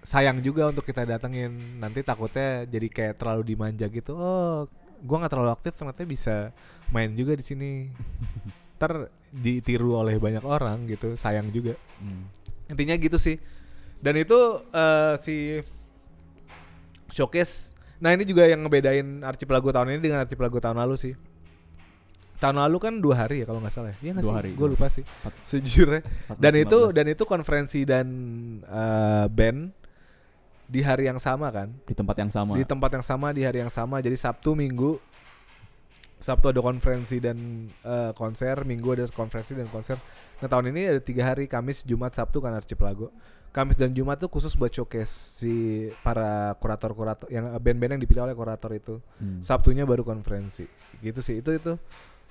sayang 0.01 0.41
juga 0.41 0.73
untuk 0.73 0.89
kita 0.89 1.05
datengin. 1.05 1.77
Nanti 1.77 2.01
takutnya 2.01 2.65
jadi 2.65 2.89
kayak 2.89 3.15
terlalu 3.21 3.53
dimanja 3.53 3.85
gitu. 3.93 4.17
Oh 4.17 4.65
gua 5.05 5.17
nggak 5.21 5.33
terlalu 5.33 5.53
aktif 5.53 5.73
ternyata 5.77 6.09
bisa 6.09 6.37
main 6.89 7.13
juga 7.13 7.37
di 7.37 7.45
sini. 7.45 7.71
Ter 8.81 9.13
ditiru 9.29 10.01
oleh 10.01 10.17
banyak 10.17 10.41
orang 10.41 10.89
gitu 10.89 11.21
sayang 11.21 11.53
juga. 11.53 11.77
Hmm. 12.01 12.33
intinya 12.73 12.97
gitu 12.97 13.21
sih. 13.21 13.37
Dan 14.01 14.17
itu 14.17 14.65
eh, 14.73 15.15
si 15.21 15.61
showcase 17.13 17.70
nah 18.01 18.11
ini 18.17 18.25
juga 18.25 18.49
yang 18.49 18.65
ngebedain 18.65 19.23
archipelago 19.23 19.69
tahun 19.71 19.97
ini 19.97 20.01
dengan 20.01 20.25
archipelago 20.25 20.59
tahun 20.59 20.81
lalu 20.81 20.97
sih. 20.97 21.15
Tahun 22.41 22.57
lalu 22.57 22.77
kan 22.81 22.95
dua 23.05 23.29
hari 23.29 23.45
ya 23.45 23.47
kalau 23.47 23.61
nggak 23.61 23.75
salah 23.75 23.93
ya. 23.93 23.97
Iya 24.01 24.11
nggak 24.17 24.25
sih? 24.25 24.33
hari, 24.33 24.51
gue 24.57 24.69
lupa 24.73 24.87
sih 24.89 25.05
sejujurnya. 25.45 26.01
14, 26.33 26.41
dan 26.41 26.53
itu 26.57 26.79
15. 26.89 26.97
dan 26.97 27.07
itu 27.13 27.23
konferensi 27.29 27.81
dan 27.85 28.07
eh, 28.65 29.27
band 29.29 29.61
di 30.65 30.81
hari 30.81 31.05
yang 31.13 31.21
sama 31.21 31.53
kan? 31.53 31.69
Di 31.85 31.93
tempat 31.93 32.17
yang 32.17 32.33
sama. 32.33 32.57
di 32.57 32.65
tempat 32.65 32.91
yang 32.97 33.05
sama 33.05 33.29
di 33.37 33.45
hari 33.45 33.61
yang 33.61 33.69
sama. 33.69 34.01
Jadi 34.01 34.17
Sabtu 34.17 34.57
Minggu 34.57 34.97
Sabtu 36.21 36.53
ada 36.53 36.61
konferensi 36.65 37.21
dan 37.21 37.69
eh, 37.85 38.13
konser 38.17 38.65
Minggu 38.65 38.97
ada 38.97 39.05
konferensi 39.13 39.53
dan 39.53 39.69
konser. 39.69 40.01
Nah 40.41 40.49
tahun 40.49 40.73
ini 40.73 40.97
ada 40.97 41.01
tiga 41.05 41.29
hari 41.29 41.45
Kamis 41.45 41.85
Jumat 41.85 42.17
Sabtu 42.17 42.41
kan 42.41 42.57
archipelago 42.57 43.13
Kamis 43.51 43.75
dan 43.75 43.91
Jumat 43.91 44.23
tuh 44.23 44.31
khusus 44.31 44.55
buat 44.55 44.71
showcase 44.71 45.11
si 45.43 45.87
para 46.07 46.55
kurator-kurator 46.63 47.27
yang 47.27 47.51
band-band 47.59 47.99
yang 47.99 48.03
dipilih 48.03 48.23
oleh 48.31 48.37
kurator 48.39 48.71
itu. 48.71 49.03
Hmm. 49.19 49.43
Sabtunya 49.43 49.83
baru 49.83 50.07
konferensi. 50.07 50.71
Gitu 51.03 51.19
sih 51.19 51.43
itu 51.43 51.51
itu. 51.59 51.75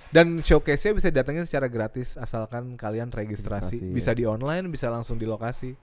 Dan 0.08 0.40
showcase-nya 0.40 0.96
bisa 0.96 1.08
datangin 1.12 1.44
secara 1.44 1.68
gratis 1.68 2.16
asalkan 2.16 2.72
kalian 2.80 3.12
registrasi, 3.12 3.84
Registrasi, 3.84 3.94
bisa 3.94 4.16
ya. 4.16 4.18
di 4.18 4.24
online 4.24 4.64
bisa 4.72 4.88
langsung 4.88 5.20
di 5.20 5.28
lokasi. 5.28 5.76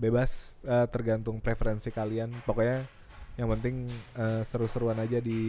Bebas 0.00 0.56
eh, 0.64 0.88
tergantung 0.88 1.36
preferensi 1.44 1.92
kalian. 1.92 2.32
Pokoknya 2.48 2.88
yang 3.36 3.52
penting 3.60 3.92
eh, 4.16 4.40
seru-seruan 4.48 4.96
aja 4.96 5.20
di 5.20 5.40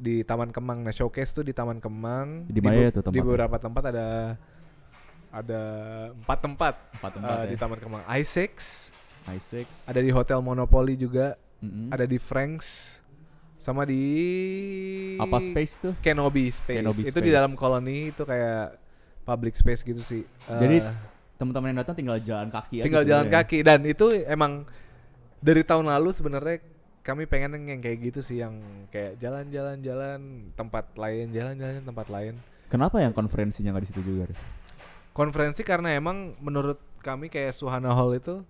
di 0.00 0.24
Taman 0.24 0.48
Kemang. 0.48 0.80
Nah 0.80 0.96
showcase 0.96 1.36
tuh 1.36 1.44
di 1.44 1.52
Taman 1.52 1.76
Kemang. 1.76 2.48
Di 2.48 2.64
mana 2.64 2.88
ya 2.88 2.90
tuh 2.90 3.04
di 3.04 3.20
tempatnya? 3.20 3.22
beberapa 3.28 3.56
tempat 3.60 3.82
ada 3.92 4.08
ada 5.30 5.62
empat 6.12 6.38
tempat 6.38 6.74
Empat 6.92 7.10
eh, 7.10 7.14
tempat 7.16 7.36
di 7.44 7.54
ya. 7.54 7.60
Taman 7.60 7.78
Kemang 7.78 8.02
i6 8.04 8.36
i6. 9.26 9.54
ada 9.86 10.00
di 10.00 10.10
Hotel 10.10 10.38
Monopoly 10.38 10.94
juga 10.94 11.38
Mm-mm. 11.58 11.88
ada 11.88 12.02
di 12.02 12.16
Franks 12.16 12.98
sama 13.54 13.84
di 13.84 14.00
apa 15.16 15.36
space 15.38 15.74
tuh? 15.78 15.92
Kenobi 15.98 16.48
Space. 16.48 16.80
Kenobi 16.80 17.02
itu 17.02 17.12
di 17.14 17.28
Space. 17.28 17.36
dalam 17.36 17.52
koloni 17.52 18.08
itu 18.08 18.22
kayak 18.22 18.80
public 19.22 19.54
space 19.54 19.82
gitu 19.82 20.00
sih. 20.00 20.22
Jadi, 20.48 20.80
Eh, 20.80 20.94
Teman-teman 21.36 21.72
yang 21.72 21.80
datang 21.80 21.96
tinggal 21.96 22.20
jalan 22.20 22.48
kaki 22.48 22.76
aja 22.76 22.84
tinggal 22.84 23.00
jalan 23.00 23.26
kaki 23.26 23.58
dan 23.60 23.80
itu 23.82 24.12
emang 24.24 24.68
dari 25.38 25.64
tahun 25.64 25.88
lalu 25.88 26.12
sebenarnya 26.12 26.60
kami 27.00 27.24
pengen 27.24 27.56
yang 27.64 27.80
kayak 27.80 27.96
gitu 28.02 28.20
sih 28.20 28.36
yang 28.36 28.60
kayak 28.88 29.16
jalan-jalan 29.16 29.80
jalan 29.80 30.20
tempat 30.52 30.92
lain 30.94 31.32
jalan-jalan 31.32 31.80
tempat 31.80 32.06
lain. 32.08 32.36
Kenapa 32.68 33.00
yang 33.00 33.10
konferensinya 33.10 33.72
nggak 33.72 33.84
di 33.84 33.88
situ 33.88 34.00
juga? 34.02 34.28
Riz? 34.28 34.36
Konferensi 35.10 35.66
karena 35.66 35.94
emang 35.94 36.38
menurut 36.38 36.78
kami 37.02 37.32
kayak 37.32 37.56
Suhana 37.56 37.90
Hall 37.96 38.14
itu 38.14 38.46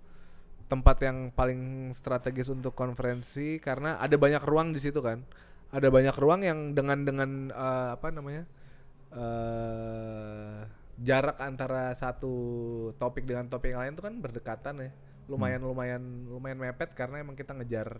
tempat 0.70 1.02
yang 1.02 1.34
paling 1.34 1.90
strategis 1.90 2.46
untuk 2.46 2.78
konferensi 2.78 3.58
karena 3.58 3.98
ada 3.98 4.14
banyak 4.14 4.42
ruang 4.46 4.70
di 4.70 4.78
situ 4.78 5.02
kan. 5.02 5.26
Ada 5.74 5.90
banyak 5.90 6.14
ruang 6.18 6.46
yang 6.46 6.74
dengan 6.74 7.02
dengan 7.02 7.30
eh, 7.50 7.88
apa 7.96 8.08
namanya? 8.14 8.44
eh 9.10 10.62
jarak 11.00 11.40
antara 11.40 11.90
satu 11.96 12.34
topik 13.00 13.24
dengan 13.24 13.48
topik 13.48 13.72
yang 13.72 13.82
lain 13.82 13.94
itu 13.96 14.04
kan 14.04 14.14
berdekatan 14.20 14.74
ya. 14.84 14.90
Lumayan 15.26 15.64
lumayan 15.64 16.02
lumayan 16.28 16.60
mepet 16.60 16.92
karena 16.92 17.24
emang 17.24 17.34
kita 17.34 17.56
ngejar 17.56 17.98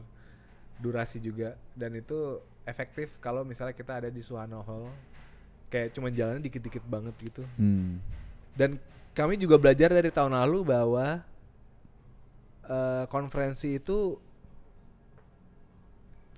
durasi 0.81 1.21
juga 1.21 1.57
dan 1.77 1.97
itu 1.97 2.41
efektif 2.69 3.17
kalau 3.19 3.43
misalnya 3.43 3.73
kita 3.73 4.05
ada 4.05 4.09
di 4.13 4.21
Suhana 4.21 4.61
Hall. 4.61 4.93
Kayak 5.71 5.97
cuman 5.97 6.11
jalannya 6.13 6.43
dikit-dikit 6.45 6.85
banget 6.85 7.15
gitu. 7.23 7.43
Hmm. 7.57 8.03
Dan 8.55 8.81
kami 9.15 9.37
juga 9.37 9.59
belajar 9.59 9.91
dari 9.91 10.09
tahun 10.09 10.35
lalu 10.35 10.59
bahwa 10.67 11.23
eh, 12.67 13.05
konferensi 13.11 13.77
itu 13.77 14.19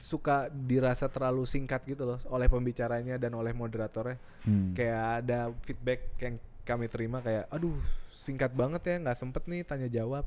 suka 0.03 0.51
dirasa 0.51 1.07
terlalu 1.07 1.47
singkat 1.47 1.87
gitu 1.87 2.03
loh 2.03 2.19
oleh 2.27 2.51
pembicaranya 2.51 3.15
dan 3.23 3.39
oleh 3.39 3.55
moderatornya. 3.55 4.19
Hmm. 4.43 4.75
Kayak 4.75 5.05
ada 5.23 5.39
feedback 5.63 6.01
yang 6.19 6.35
kami 6.67 6.91
terima 6.91 7.23
kayak, 7.23 7.47
aduh 7.55 7.79
singkat 8.11 8.51
banget 8.51 8.83
ya 8.83 8.95
nggak 8.99 9.19
sempet 9.19 9.43
nih 9.47 9.63
tanya 9.63 9.87
jawab. 9.87 10.27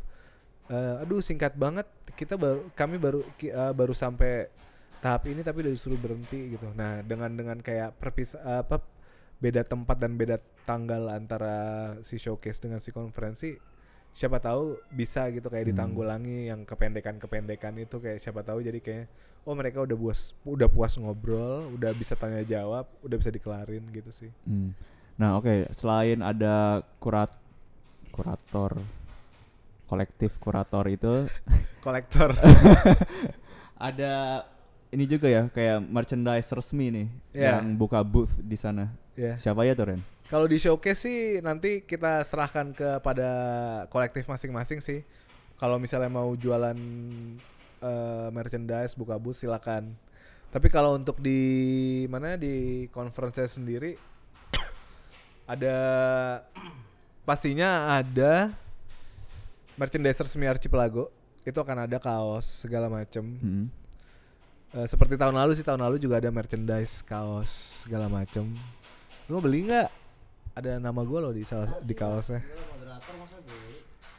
Eh, 0.71 1.03
aduh 1.03 1.19
singkat 1.19 1.53
banget 1.59 1.85
kita 2.15 2.39
baru 2.39 2.63
kami 2.71 2.95
baru 2.95 3.19
eh, 3.43 3.73
baru 3.75 3.91
sampai 3.91 4.47
tahap 5.03 5.27
ini 5.27 5.43
tapi 5.43 5.61
udah 5.67 5.73
disuruh 5.75 5.99
berhenti 5.99 6.55
gitu. 6.55 6.71
Nah 6.71 7.03
dengan 7.03 7.35
dengan 7.35 7.59
kayak 7.59 7.99
perpis 7.99 8.33
apa 8.39 8.79
beda 9.43 9.67
tempat 9.67 9.99
dan 9.99 10.15
beda 10.15 10.39
tanggal 10.65 11.07
antara 11.09 11.55
si 12.01 12.17
showcase 12.17 12.59
dengan 12.59 12.81
si 12.81 12.89
konferensi 12.89 13.53
siapa 14.11 14.39
tahu 14.39 14.79
bisa 14.89 15.27
gitu 15.29 15.45
kayak 15.45 15.67
Hmm. 15.67 15.71
ditanggulangi 15.75 16.47
yang 16.47 16.63
kependekan-kependekan 16.63 17.75
itu 17.77 17.99
kayak 17.99 18.17
siapa 18.17 18.41
tahu 18.41 18.59
jadi 18.59 18.79
kayak 18.79 19.05
oh 19.43 19.53
mereka 19.53 19.83
udah 19.83 19.93
puas 19.93 20.31
udah 20.41 20.65
puas 20.65 20.95
ngobrol 20.95 21.69
udah 21.75 21.91
bisa 21.91 22.15
tanya 22.15 22.41
jawab 22.41 22.87
udah 23.03 23.17
bisa 23.19 23.29
dikelarin 23.29 23.83
gitu 23.91 24.09
sih 24.09 24.31
Hmm. 24.43 24.71
Nah 25.15 25.35
oke 25.35 25.67
selain 25.71 26.19
ada 26.19 26.79
kurat 26.97 27.29
kurator 28.09 28.79
kolektif 29.85 30.39
kurator 30.39 30.87
itu 30.87 31.27
kolektor 31.85 32.31
ada 33.77 34.43
ini 34.95 35.05
juga 35.05 35.27
ya 35.27 35.43
kayak 35.47 35.83
merchandise 35.83 36.47
resmi 36.49 36.87
nih 36.89 37.07
Ya. 37.35 37.59
yang 37.59 37.75
buka 37.75 37.99
booth 38.01 38.39
di 38.39 38.55
sana. 38.55 38.95
ya 39.13 39.35
Siapa 39.35 39.61
ya 39.61 39.71
tuh 39.71 39.91
Ren? 39.91 40.01
kalau 40.25 40.43
di 40.43 40.57
showcase 40.57 40.99
sih 41.01 41.19
nanti 41.39 41.83
kita 41.83 42.23
serahkan 42.23 42.71
kepada 42.71 43.29
kolektif 43.87 44.25
masing-masing 44.25 44.79
sih 44.79 45.05
kalau 45.55 45.77
misalnya 45.77 46.09
mau 46.09 46.33
jualan 46.33 46.73
eh, 47.79 48.27
merchandise 48.29 48.91
buka 48.93 49.15
booth 49.15 49.37
silakan 49.37 49.93
tapi 50.49 50.67
kalau 50.67 50.95
untuk 50.95 51.19
di 51.19 51.39
mana 52.07 52.35
di 52.35 52.87
conference 52.89 53.53
sendiri 53.53 53.99
ada 55.53 55.77
pastinya 57.21 57.93
ada 57.93 58.49
merchandise 59.75 60.17
resmi 60.17 60.45
Archipelago 60.45 61.11
itu 61.43 61.55
akan 61.55 61.85
ada 61.85 61.97
kaos 61.99 62.65
segala 62.65 62.89
macem 62.89 63.23
Hmm. 63.37 63.67
Eh, 64.75 64.87
seperti 64.91 65.15
tahun 65.15 65.39
lalu 65.39 65.55
sih 65.55 65.63
tahun 65.63 65.87
lalu 65.87 66.03
juga 66.03 66.19
ada 66.19 66.27
merchandise 66.27 66.99
kaos 67.07 67.87
segala 67.87 68.11
macem. 68.11 68.43
Lu 69.31 69.39
mau 69.39 69.43
beli 69.47 69.71
nggak? 69.71 69.87
Ada 70.51 70.83
nama 70.83 70.99
gue 70.99 71.19
loh 71.23 71.31
di 71.31 71.47
salah 71.47 71.79
di 71.79 71.95
kaosnya. 71.95 72.43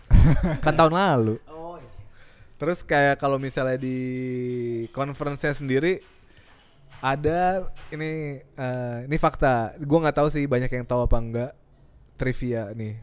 Kan 0.64 0.72
tahun 0.72 0.96
lalu. 0.96 1.36
Oh 1.52 1.76
iya. 1.76 1.92
terus 2.56 2.80
kayak 2.80 3.20
kalau 3.20 3.36
misalnya 3.36 3.76
di 3.76 4.00
conference 4.96 5.44
sendiri 5.60 6.00
ada 7.04 7.68
ini 7.92 8.40
eh, 8.40 8.98
ini 9.04 9.16
fakta. 9.20 9.76
Gue 9.76 9.98
nggak 10.00 10.24
tahu 10.24 10.32
sih 10.32 10.48
banyak 10.48 10.72
yang 10.72 10.88
tahu 10.88 11.04
apa 11.04 11.16
enggak 11.20 11.52
trivia 12.16 12.72
nih. 12.72 12.96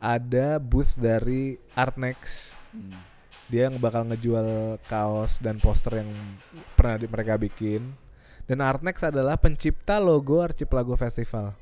Ada 0.00 0.56
booth 0.56 0.96
dari 0.96 1.60
Artnex. 1.76 2.56
Hmm. 2.72 3.07
Dia 3.48 3.66
yang 3.66 3.76
bakal 3.76 4.04
ngejual 4.04 4.46
kaos 4.84 5.38
dan 5.38 5.56
poster 5.56 5.98
yang 5.98 6.10
pernah 6.72 6.96
di- 6.96 7.06
mereka 7.06 7.34
bikin 7.34 7.96
dan 8.44 8.60
Artnex 8.60 9.00
adalah 9.02 9.34
pencipta 9.34 9.96
logo 9.98 10.40
Archipelago 10.40 10.94
Festival 10.94 11.52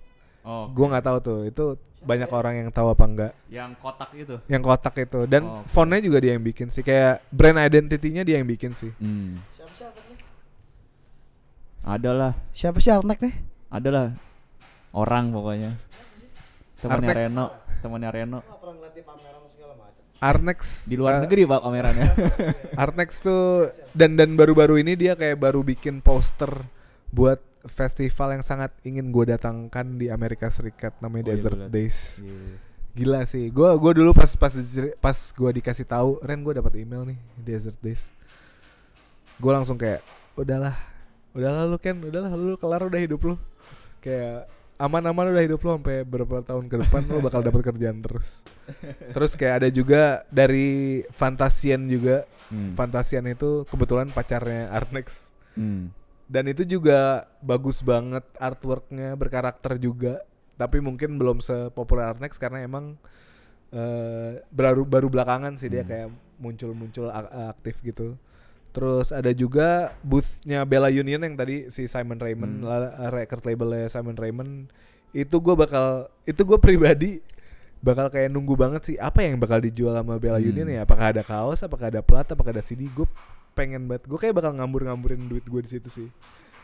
Oh, 0.42 0.66
gue 0.68 0.83
nggak 0.85 1.03
tahu 1.03 1.18
tuh 1.20 1.40
itu 1.44 1.64
banyak 1.99 2.29
orang 2.29 2.55
yang 2.57 2.68
tahu 2.70 2.87
apa 2.88 3.03
enggak 3.05 3.33
yang 3.49 3.75
kotak 3.75 4.14
itu. 4.14 4.38
yang 4.46 4.61
kotak 4.61 4.94
itu 4.96 5.27
dan 5.27 5.42
Oh, 5.42 5.59
oke. 5.59 5.66
fontnya 5.66 5.99
juga 5.99 6.18
dia 6.18 6.33
yang 6.33 6.44
bikin 6.44 6.68
sih 6.68 6.81
kayak 6.81 7.18
brand 7.29 7.59
identity-nya 7.61 8.22
dia 8.22 8.38
yang 8.38 8.46
bikin 8.46 8.70
sih 8.70 8.94
Hmm. 8.96 9.42
Siapa 9.53 9.70
sih? 9.75 10.14
Adalah, 11.83 12.35
Siapa 12.51 12.79
sih 12.79 12.90
Arnek 12.90 13.18
nih? 13.20 13.35
adalah 13.68 14.14
orang 14.90 15.31
pokoknya. 15.31 15.70
Temannya. 16.77 17.14
Reno, 17.16 17.46
temannya 17.81 18.11
Reno. 18.12 18.38
Arnex 20.19 20.89
Di 20.89 20.97
luar 20.97 21.21
eh, 21.21 21.29
negeri 21.29 21.45
pak 21.45 21.61
kameranya. 21.61 22.09
Arnex 22.83 23.21
tuh 23.21 23.69
dan 23.93 24.17
dan 24.17 24.33
baru-baru 24.35 24.81
ini 24.81 24.97
dia 24.97 25.13
kayak 25.13 25.37
baru 25.37 25.61
bikin 25.61 26.01
poster 26.01 26.51
buat 27.13 27.39
festival 27.67 28.39
yang 28.39 28.45
sangat 28.47 28.71
ingin 28.87 29.11
gue 29.11 29.35
datangkan 29.35 29.99
di 29.99 30.07
Amerika 30.09 30.47
Serikat 30.49 30.95
Oh, 30.99 31.09
namanya 31.09 31.31
iya, 31.31 31.33
Desert 31.37 31.57
liat. 31.59 31.71
Days. 31.71 31.99
Iya. 32.23 32.39
Gila 32.97 33.21
sih. 33.29 33.45
Gua 33.53 33.77
gua 33.77 33.93
dulu 33.93 34.17
pas 34.17 34.33
pas 34.41 34.53
pas 34.97 35.19
gua 35.37 35.51
dikasih 35.53 35.85
tahu, 35.85 36.17
Ren 36.25 36.41
gue 36.41 36.57
dapat 36.57 36.81
email 36.81 37.05
nih 37.05 37.19
Desert 37.37 37.77
Days. 37.85 38.09
Gue 39.37 39.53
langsung 39.53 39.77
kayak 39.77 40.01
udahlah. 40.33 40.73
Udahlah 41.37 41.69
lu 41.69 41.77
kan, 41.77 42.01
udahlah 42.01 42.33
lu 42.33 42.57
kelar 42.57 42.81
udah 42.89 42.97
hidup 42.97 43.21
lu. 43.21 43.37
Kayak 44.01 44.49
aman-aman 44.77 45.33
udah 45.33 45.43
hidup 45.43 45.61
lu 45.61 45.71
sampai 45.75 46.05
berapa 46.05 46.45
tahun 46.45 46.69
ke 46.69 46.77
depan 46.85 47.03
lu 47.09 47.21
bakal 47.21 47.41
dapat 47.41 47.62
kerjaan 47.65 48.01
terus. 48.01 48.45
Terus 49.12 49.33
kayak 49.33 49.65
ada 49.65 49.69
juga 49.69 50.25
dari 50.29 51.01
Fantasian 51.11 51.89
juga. 51.89 52.29
Hmm. 52.47 52.79
Fantasian 52.79 53.27
itu 53.27 53.67
kebetulan 53.67 54.07
pacarnya 54.09 54.71
Arnex 54.71 55.35
Hmm. 55.57 55.89
dan 56.29 56.47
itu 56.47 56.62
juga 56.62 57.25
bagus 57.41 57.81
banget 57.81 58.23
artworknya 58.37 59.17
berkarakter 59.17 59.81
juga 59.81 60.21
tapi 60.55 60.79
mungkin 60.79 61.17
belum 61.17 61.41
sepopuler 61.41 62.12
Arnex 62.12 62.37
karena 62.37 62.61
emang 62.62 62.95
eh, 63.73 64.45
baru 64.47 64.87
baru 64.87 65.09
belakangan 65.11 65.59
sih 65.59 65.67
dia 65.67 65.83
Hmm. 65.83 65.91
kayak 65.91 66.09
muncul-muncul 66.37 67.09
aktif 67.51 67.81
gitu 67.83 68.15
terus 68.77 69.09
ada 69.09 69.33
juga 69.33 69.97
boothnya 70.03 70.61
Bella 70.62 70.93
Union 70.93 71.17
yang 71.17 71.33
tadi 71.33 71.67
si 71.67 71.89
Simon 71.89 72.21
Raymond 72.21 72.61
Hmm. 72.61 72.69
record 73.09 73.41
labelnya 73.43 73.89
Simon 73.89 74.12
Raymond 74.12 74.69
itu 75.11 75.33
gue 75.33 75.55
bakal 75.57 76.12
itu 76.23 76.45
gue 76.45 76.59
pribadi 76.59 77.25
bakal 77.79 78.07
kayak 78.07 78.29
nunggu 78.29 78.53
banget 78.53 78.83
sih 78.85 78.97
apa 78.97 79.25
yang 79.25 79.37
bakal 79.37 79.57
dijual 79.59 79.97
sama 79.97 80.17
Bella 80.17 80.37
Hmm. 80.37 80.51
Union 80.51 80.69
ya 80.69 80.85
apakah 80.85 81.09
ada 81.09 81.23
kaos 81.23 81.65
apakah 81.65 81.89
ada 81.89 82.01
plat 82.01 82.27
apakah 82.27 82.53
ada 82.53 82.61
CD 82.61 82.85
gue 82.87 83.09
pengen 83.51 83.89
banget 83.89 84.05
gue 84.05 84.19
kayak 84.19 84.37
bakal 84.37 84.53
ngambur-ngamburin 84.53 85.25
duit 85.25 85.43
gue 85.43 85.61
di 85.62 85.71
situ 85.71 85.89
sih 85.89 86.09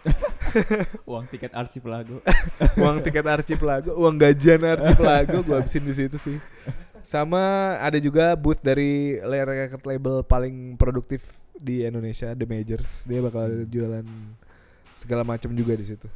Uang 1.08 1.24
tiket 1.26 1.54
archipelago. 1.54 2.18
uang 2.82 3.00
tiket 3.00 3.22
archipelago 3.24 3.94
uang 3.94 4.18
gajian 4.18 4.60
archipelago 4.60 5.40
gue 5.40 5.56
habisin 5.56 5.80
di 5.80 5.94
situ 5.94 6.16
sih 6.18 6.36
sama 7.00 7.40
ada 7.78 7.96
juga 7.96 8.34
booth 8.34 8.60
dari 8.60 9.16
la- 9.18 9.42
record 9.42 9.82
label 9.84 10.14
paling 10.22 10.74
produktif 10.76 11.38
di 11.62 11.80
Indonesia 11.80 12.34
The 12.34 12.44
Majors 12.44 13.06
dia 13.06 13.22
bakal 13.22 13.64
jualan 13.66 14.02
segala 14.92 15.22
macam 15.22 15.50
juga 15.52 15.72
di 15.72 15.86
situ 15.86 16.06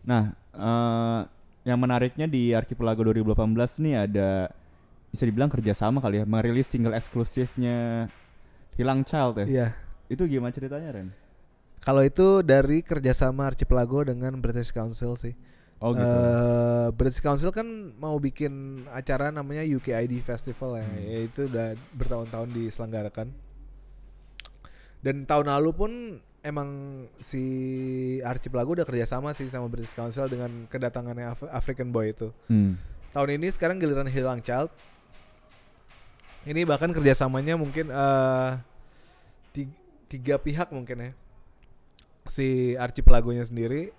Nah, 0.00 0.32
eh, 0.50 1.20
yang 1.62 1.76
menariknya 1.76 2.24
di 2.24 2.50
Archipelago 2.50 3.04
2018 3.04 3.36
nih 3.78 3.94
ada 4.00 4.48
bisa 5.08 5.24
dibilang 5.24 5.52
kerjasama 5.52 6.00
kali 6.00 6.18
ya, 6.18 6.24
merilis 6.24 6.66
single 6.66 6.96
eksklusifnya 6.96 8.08
Hilang 8.74 9.04
Child 9.04 9.44
ya. 9.44 9.46
iya 9.46 9.68
Itu 10.08 10.24
gimana 10.24 10.50
ceritanya 10.50 10.90
Ren? 10.90 11.08
kalau 11.80 12.00
itu 12.00 12.40
dari 12.40 12.80
kerjasama 12.80 13.48
Archipelago 13.48 14.04
dengan 14.04 14.36
British 14.36 14.68
Council 14.70 15.16
sih 15.16 15.32
Oh 15.80 15.96
gitu. 15.96 16.04
Eh, 16.04 16.88
British 16.92 17.24
Council 17.24 17.48
kan 17.48 17.64
mau 17.96 18.12
bikin 18.16 18.84
acara 18.92 19.32
namanya 19.32 19.64
UKID 19.64 20.20
Festival 20.20 20.76
ya, 20.76 20.84
Hmm. 20.84 21.00
yaitu 21.00 21.48
udah 21.48 21.72
bertahun-tahun 21.96 22.52
diselenggarakan. 22.52 23.32
Dan 25.00 25.24
tahun 25.24 25.48
lalu 25.48 25.70
pun 25.72 25.90
emang 26.40 26.68
si 27.18 27.42
Archipelago 28.20 28.72
udah 28.72 28.84
kerjasama 28.84 29.32
sih 29.32 29.48
sama 29.48 29.68
British 29.68 29.92
Council 29.92 30.24
dengan 30.24 30.64
kedatangannya 30.66 31.26
Af- 31.28 31.50
African 31.50 31.88
Boy 31.88 32.12
itu. 32.12 32.32
Hmm. 32.46 32.76
Tahun 33.10 33.28
ini 33.30 33.48
sekarang 33.48 33.76
giliran 33.76 34.06
Hilang 34.06 34.40
Child. 34.40 34.68
Ini 36.42 36.64
bahkan 36.64 36.88
kerjasamanya 36.88 37.56
mungkin 37.56 37.88
eh 37.88 38.50
tiga, 39.52 39.76
tiga 40.06 40.34
pihak 40.36 40.68
mungkin 40.70 40.96
ya. 40.98 41.10
Si 42.24 42.72
Archipelagonya 42.76 43.44
sendiri, 43.44 43.92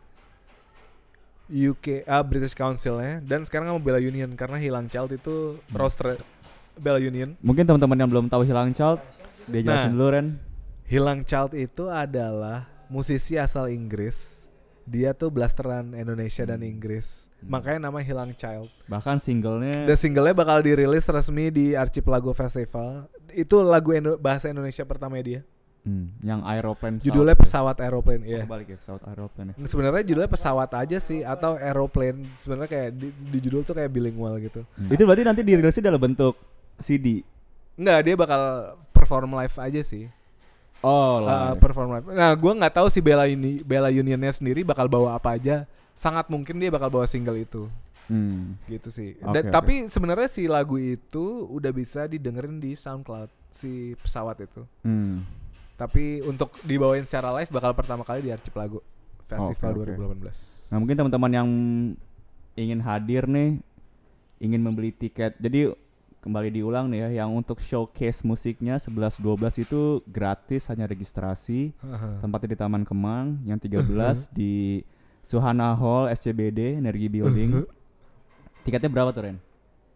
UK, 1.47 2.05
ah, 2.05 2.23
British 2.23 2.55
Council-nya, 2.55 3.19
dan 3.21 3.43
sekarang 3.43 3.67
sama 3.67 3.81
Bella 3.81 3.99
Union 3.99 4.31
karena 4.33 4.55
Hilang 4.55 4.87
Child 4.87 5.11
itu 5.13 5.35
roster 5.69 6.15
Bella 6.73 6.97
Union. 6.97 7.35
Mungkin 7.41 7.67
teman-teman 7.67 7.97
yang 7.97 8.09
belum 8.09 8.25
tahu 8.25 8.41
Hilang 8.41 8.71
Child, 8.71 9.03
dia 9.45 9.61
jelasin 9.61 9.91
Nah. 9.91 9.93
dulu 9.93 10.07
Ren. 10.09 10.27
Hilang 10.91 11.23
Child 11.23 11.56
itu 11.56 11.88
adalah 11.88 12.67
musisi 12.91 13.39
asal 13.39 13.71
Inggris. 13.71 14.43
Dia 14.84 15.15
tuh 15.15 15.32
blasteran 15.32 15.95
Indonesia 15.95 16.43
dan 16.43 16.60
Inggris. 16.67 17.32
Hmm. 17.39 17.47
Makanya 17.47 17.88
nama 17.88 18.04
Hilang 18.04 18.36
Child. 18.36 18.67
Bahkan 18.91 19.23
singlenya 19.23 19.88
Dan 19.88 19.95
singlenya 19.95 20.36
bakal 20.36 20.60
dirilis 20.60 21.08
resmi 21.08 21.47
di 21.47 21.80
Archipelago 21.80 22.36
Festival. 22.36 23.08
Itu 23.32 23.63
lagu 23.63 23.95
Indo- 23.95 24.19
bahasa 24.19 24.51
Indonesia 24.51 24.84
pertama 24.84 25.15
dia. 25.23 25.47
hmm, 25.88 26.27
yang 26.27 26.43
Aeroplane 26.43 26.99
Judulnya 26.99 27.39
pesawat 27.39 27.80
aeroplane 27.80 28.21
ya. 28.21 28.43
balik 28.43 28.75
ya 28.75 28.77
pesawat 28.77 29.01
aeroplane. 29.08 29.56
ya. 29.56 29.65
Sebenarnya 29.65 30.04
judulnya 30.04 30.30
pesawat 30.30 30.69
aja 30.75 30.99
sih 30.99 31.23
atau 31.23 31.56
aeroplane. 31.56 32.27
Sebenarnya 32.36 32.67
kayak 32.67 32.89
di, 32.99 33.08
di 33.15 33.39
judul 33.39 33.63
tuh 33.63 33.80
kayak 33.80 33.95
bilingual 33.95 34.36
gitu. 34.43 34.67
Hmm. 34.75 34.91
Itu 34.91 35.08
berarti 35.08 35.23
nanti 35.23 35.41
dirilisnya 35.41 35.88
dalam 35.88 36.04
bentuk 36.04 36.36
CD. 36.84 37.23
Enggak, 37.80 37.99
dia 38.04 38.15
bakal 38.19 38.41
perform 38.91 39.39
live 39.39 39.56
aja 39.56 39.82
sih. 39.88 40.12
Oh, 40.82 41.22
Uh, 41.22 41.26
lah. 41.26 41.54
perform 41.62 41.94
live. 41.94 42.10
Nah, 42.10 42.34
gua 42.34 42.54
nggak 42.58 42.74
tahu 42.82 42.88
si 42.89 43.00
Bella 43.00 43.30
ini 43.30 43.62
Bella 43.62 43.94
Unionnya 43.94 44.34
sendiri 44.34 44.65
bakal 44.65 44.89
bawa 44.89 45.13
apa 45.13 45.38
aja. 45.38 45.70
Sangat 45.94 46.26
mungkin 46.28 46.58
dia 46.58 46.74
bakal 46.74 46.89
bawa 46.89 47.06
single 47.06 47.38
itu. 47.38 47.70
Hmm. 48.12 48.60
gitu 48.67 48.91
sih. 48.91 49.15
Dan 49.24 49.48
oke. 49.48 49.56
tapi 49.56 49.88
sebenarnya 49.88 50.28
si 50.28 50.44
lagu 50.44 50.76
itu 50.76 51.48
udah 51.48 51.72
bisa 51.72 52.12
didengerin 52.12 52.60
di 52.60 52.76
SoundCloud 52.76 53.32
si 53.48 53.96
pesawat 54.04 54.36
itu. 54.44 54.67
Hmm. 54.84 55.24
Tapi 55.80 56.20
untuk 56.28 56.52
dibawain 56.67 57.08
secara 57.08 57.32
live 57.39 57.48
bakal 57.48 57.72
pertama 57.72 58.04
kali 58.04 58.28
di 58.28 58.32
Archipelago 58.36 58.84
Festival 59.32 59.80
Oke, 59.80 59.96
oke. 59.96 60.28
2018. 60.28 60.76
Nah 60.76 60.78
mungkin 60.84 60.96
teman-teman 61.00 61.32
yang 61.32 61.50
ingin 62.60 62.80
hadir 62.84 63.32
nih, 63.32 63.63
ingin 64.44 64.60
membeli 64.60 64.91
tiket. 64.91 65.39
Jadi 65.39 65.72
kembali 66.21 66.53
diulang 66.53 66.86
nih 66.88 67.10
ya, 67.10 67.25
yang 67.25 67.34
untuk 67.34 67.57
showcase 67.57 68.21
musiknya 68.21 68.77
11-12 68.77 69.65
itu 69.65 70.05
gratis 70.05 70.69
hanya 70.69 70.86
registrasi. 70.86 71.73
Tempatnya 72.21 72.53
di 72.53 72.57
Taman 72.62 72.84
Kemang. 72.86 73.41
Yang 73.43 73.67
13 73.67 74.29
di 74.29 74.86
Suhana 75.25 75.73
Hall 75.73 76.13
SCBD 76.13 76.77
Energi 76.77 77.10
Building. 77.10 77.65
Tiketnya 78.62 78.89
berapa 78.93 79.10
tuh 79.10 79.25
Ren? 79.25 79.38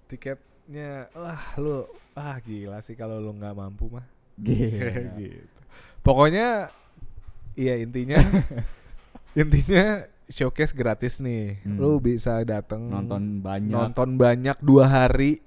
Tiketnya 0.10 1.10
wah 1.14 1.42
lu 1.62 1.86
ah 2.18 2.38
gila 2.42 2.82
sih 2.82 2.98
kalau 2.98 3.22
lu 3.22 3.34
nggak 3.38 3.54
mampu 3.54 3.90
mah. 3.94 4.06
Gila. 4.38 5.14
gitu. 5.22 5.60
Pokoknya 6.02 6.70
iya 7.54 7.78
intinya 7.82 8.18
intinya 9.42 10.06
showcase 10.30 10.74
gratis 10.74 11.22
nih. 11.22 11.62
Hmm. 11.62 11.78
Lu 11.78 12.02
bisa 12.02 12.42
datang 12.46 12.90
Nonton 12.90 13.42
banyak. 13.46 13.74
nonton 13.74 14.18
banyak 14.18 14.58
dua 14.62 14.90
hari 14.90 15.42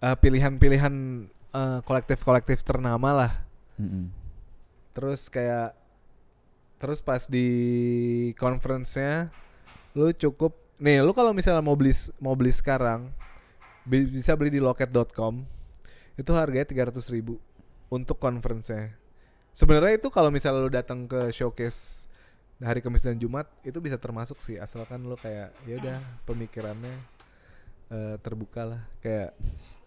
Eh, 0.00 0.16
pilihan-pilihan 0.16 0.94
eh, 1.52 1.78
kolektif-kolektif 1.84 2.64
ternama 2.64 3.12
lah. 3.12 3.32
Mm-mm. 3.80 4.12
terus 4.90 5.32
kayak 5.32 5.72
terus 6.76 7.00
pas 7.00 7.24
di 7.24 7.48
conference-nya 8.36 9.32
lu 9.96 10.12
cukup 10.12 10.52
nih 10.76 11.00
lu 11.00 11.16
kalau 11.16 11.32
misalnya 11.32 11.64
mau 11.64 11.72
beli 11.72 11.94
mau 12.20 12.36
beli 12.36 12.52
sekarang 12.52 13.08
bi- 13.88 14.04
bisa 14.10 14.36
beli 14.36 14.52
di 14.52 14.60
loket.com 14.60 15.40
itu 16.18 16.30
harganya 16.36 16.68
300.000 16.68 17.16
ribu 17.16 17.40
untuk 17.88 18.20
conference-nya. 18.20 18.92
Sebenarnya 19.56 19.96
itu 19.96 20.12
kalau 20.12 20.28
misalnya 20.28 20.60
lu 20.60 20.68
datang 20.68 21.08
ke 21.08 21.32
showcase 21.32 22.04
hari 22.60 22.84
Kamis 22.84 23.00
dan 23.00 23.16
Jumat 23.16 23.48
itu 23.64 23.80
bisa 23.80 23.96
termasuk 23.96 24.36
sih 24.44 24.60
asalkan 24.60 25.00
lu 25.08 25.16
kayak 25.16 25.56
ya 25.64 25.74
udah 25.80 25.96
pemikirannya 26.28 26.92
eh, 27.88 28.16
terbuka 28.20 28.76
lah. 28.76 28.82
Kayak 29.00 29.32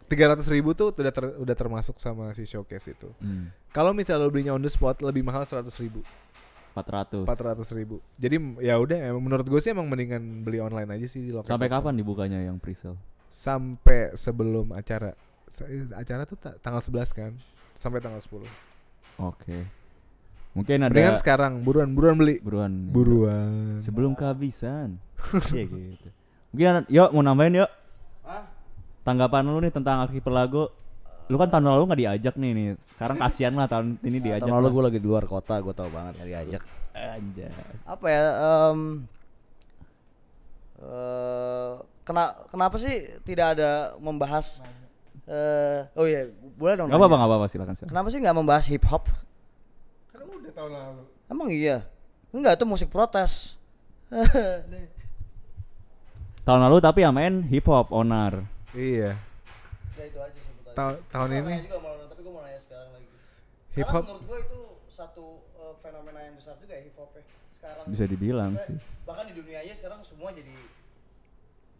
300.000 0.06 0.44
ribu 0.54 0.72
tuh 0.72 0.92
udah 0.92 1.10
ter- 1.10 1.36
udah 1.36 1.56
termasuk 1.56 1.96
sama 1.96 2.32
si 2.32 2.44
showcase 2.44 2.92
itu 2.92 3.10
Hmm. 3.18 3.50
kalau 3.70 3.92
misalnya 3.92 4.24
lo 4.24 4.30
belinya 4.30 4.52
on 4.52 4.60
the 4.60 4.68
spot 4.68 5.00
lebih 5.00 5.22
mahal 5.22 5.42
100 5.42 5.68
ribu 5.80 6.04
400. 6.74 7.30
400 7.30 7.70
ribu 7.76 8.02
Jadi 8.16 8.36
ya 8.60 8.76
udah 8.76 8.98
menurut 9.16 9.46
gue 9.46 9.60
sih 9.60 9.70
emang 9.70 9.86
mendingan 9.86 10.42
beli 10.42 10.58
online 10.58 10.90
aja 10.92 11.06
sih 11.06 11.22
di 11.22 11.30
lokal 11.30 11.46
Sampai 11.48 11.70
kapan 11.70 11.94
dibukanya 11.94 12.42
yang 12.42 12.58
pre-sale? 12.58 12.98
Sampai 13.28 14.10
sebelum 14.14 14.74
acara 14.74 15.14
Acara 15.94 16.26
tuh 16.26 16.34
ta- 16.34 16.58
tanggal 16.58 16.82
11 16.82 17.14
kan 17.14 17.32
Sampai 17.78 18.02
tanggal 18.02 18.18
10 18.18 18.42
Oke. 19.20 19.70
Mungkin 20.54 20.82
ada 20.82 20.90
Mendingan 20.90 21.18
sekarang 21.18 21.62
buruan 21.62 21.94
buruan 21.94 22.18
beli 22.18 22.38
buruan. 22.40 22.90
Buruan 22.90 23.78
Sebelum 23.78 24.18
kehabisan. 24.18 24.98
Iya 25.50 25.66
gitu. 25.66 26.10
Mungkin 26.50 26.86
yuk 26.88 27.10
mau 27.12 27.22
nambahin 27.22 27.62
yuk. 27.62 27.70
Tanggapan 29.04 29.52
lu 29.52 29.60
nih 29.60 29.72
tentang 29.72 30.08
Archipelago. 30.08 30.72
Lu 31.32 31.40
kan 31.40 31.48
tahun 31.48 31.68
lalu 31.68 31.84
nggak 31.88 32.02
diajak 32.04 32.36
nih 32.40 32.52
nih. 32.52 32.68
Sekarang 32.80 33.16
kasihan 33.20 33.54
lah 33.56 33.68
tahun 33.68 34.00
ini 34.04 34.20
diajak. 34.20 34.48
Tahun 34.48 34.56
lalu 34.60 34.68
gue 34.72 34.84
lagi 34.92 35.00
di 35.00 35.08
luar 35.08 35.26
kota, 35.28 35.60
gue 35.60 35.74
tau 35.76 35.92
banget 35.92 36.20
gak 36.20 36.28
diajak. 36.28 36.62
Anjas. 36.94 37.56
Apa 37.88 38.06
ya? 38.06 38.24
em, 38.38 38.80
eh, 40.84 41.72
kena, 42.04 42.24
kenapa 42.52 42.76
sih 42.80 42.96
tidak 43.28 43.60
ada 43.60 43.96
membahas? 44.00 44.64
eh 45.24 45.88
oh 45.96 46.04
iya, 46.04 46.28
boleh 46.60 46.76
dong. 46.76 46.92
Gak 46.92 47.00
apa-apa, 47.00 47.16
nanya. 47.16 47.24
gak 47.24 47.32
apa-apa 47.32 47.48
silakan 47.48 47.76
silakan. 47.80 47.92
Kenapa 47.96 48.08
sih 48.12 48.20
nggak 48.20 48.36
membahas 48.36 48.66
hip 48.68 48.84
hop? 48.92 49.08
Kan 50.12 50.28
udah 50.28 50.52
tahun 50.52 50.72
lalu 50.76 51.04
Emang 51.32 51.48
iya? 51.50 51.88
Enggak, 52.36 52.60
itu 52.60 52.66
musik 52.68 52.92
protes. 52.92 53.56
Tahun 56.44 56.60
lalu 56.60 56.84
tapi 56.84 57.08
yang 57.08 57.16
main 57.16 57.40
hip 57.48 57.66
hop 57.72 57.90
onar. 57.90 58.53
Iya. 58.74 59.12
Ya 59.94 60.04
itu 60.04 60.20
aja 60.20 60.34
sih 60.36 60.54
pertanyaan. 60.58 60.98
Ta- 60.98 61.02
tahun 61.10 61.30
Gua 61.30 61.38
ini 61.38 61.46
nanya 61.48 61.64
juga 61.64 61.80
malah, 61.80 62.06
tapi 62.10 62.20
gue 62.22 62.34
mau 62.34 62.42
nanya 62.42 62.60
sekarang 62.60 62.90
lagi. 62.92 63.08
Hip 63.74 63.86
Karena 63.86 63.94
hop 63.94 64.04
menurut 64.04 64.24
gue 64.26 64.40
itu 64.42 64.60
satu 64.90 65.26
eh, 65.54 65.74
fenomena 65.80 66.20
yang 66.22 66.36
besar 66.36 66.56
juga 66.58 66.74
ya 66.74 66.82
hip 66.84 66.98
hop 66.98 67.10
ya. 67.14 67.24
Sekarang 67.54 67.86
Bisa 67.88 68.04
dibilang 68.06 68.52
sih. 68.60 68.76
Bahkan 69.04 69.24
di 69.30 69.34
dunia 69.34 69.58
aja 69.62 69.74
sekarang 69.74 70.00
semua 70.02 70.30
jadi 70.30 70.54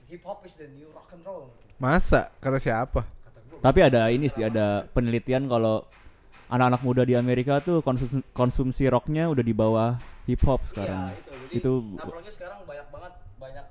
hip 0.08 0.24
hop 0.24 0.46
is 0.46 0.54
the 0.54 0.70
new 0.70 0.90
rock 0.92 1.10
and 1.12 1.24
roll. 1.24 1.50
masa 1.76 2.30
kata 2.38 2.62
siapa? 2.62 3.02
Kata 3.02 3.40
gue. 3.42 3.58
Tapi 3.60 3.80
ada 3.82 4.02
ini 4.08 4.30
sih 4.30 4.46
ada 4.46 4.86
penelitian 4.94 5.50
kalau 5.50 5.84
anak-anak 6.48 6.82
muda 6.86 7.02
di 7.02 7.18
Amerika 7.18 7.58
tuh 7.60 7.82
konsumsi, 7.82 8.22
konsumsi 8.30 8.86
rocknya 8.86 9.26
udah 9.26 9.42
di 9.42 9.52
bawah 9.52 9.98
hip 10.30 10.40
hop 10.46 10.62
sekarang. 10.64 11.10
Iya, 11.10 11.18
itu. 11.18 11.34
Jadi 11.34 11.56
Itu 11.58 11.72
apalagi 11.98 12.30
sekarang 12.30 12.60
banyak 12.64 12.88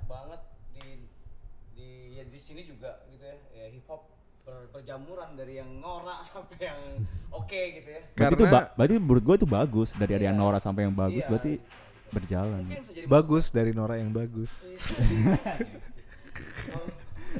banget 0.04 0.40
di 0.74 1.06
di 1.72 1.88
ya 2.18 2.24
di 2.26 2.36
sini 2.36 2.66
juga 2.66 3.06
gitu 3.08 3.22
ya, 3.22 3.36
ya 3.54 3.64
hip 3.70 3.86
hop 3.86 4.10
ber- 4.42 4.68
berjamuran 4.82 5.30
dari 5.32 5.54
yang 5.56 5.70
norak 5.78 6.20
sampai 6.28 6.58
yang 6.60 6.80
oke 7.30 7.60
gitu 7.78 7.88
ya. 7.88 8.02
berarti 8.12 8.34
itu 8.34 8.44
Karena- 8.44 8.54
ba- 8.58 8.70
berarti 8.74 8.94
menurut 8.98 9.22
gue 9.22 9.36
itu 9.36 9.48
bagus 9.48 9.88
dari 9.94 10.12
ada 10.12 10.24
yang 10.26 10.36
Iya. 10.36 10.42
Nora 10.42 10.58
sampai 10.58 10.82
yang 10.82 10.92
bagus 10.92 11.22
Iya, 11.22 11.30
berarti 11.30 11.52
berjalan. 12.12 12.62
Bagus 13.06 13.44
dari 13.48 13.72
Nora 13.72 13.96
yang 13.96 14.12
bagus. 14.12 14.68
Oh, 16.68 16.84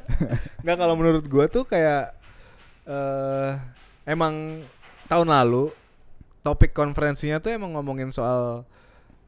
Nggak 0.63 0.77
kalau 0.79 0.95
menurut 0.95 1.25
gua 1.27 1.45
tuh 1.45 1.61
kayak 1.63 2.17
eh 2.83 3.51
emang 4.03 4.65
tahun 5.05 5.29
lalu 5.29 5.69
topik 6.41 6.73
konferensinya 6.73 7.37
tuh 7.37 7.53
emang 7.53 7.71
ngomongin 7.71 8.09
soal 8.09 8.65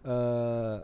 eh 0.02 0.76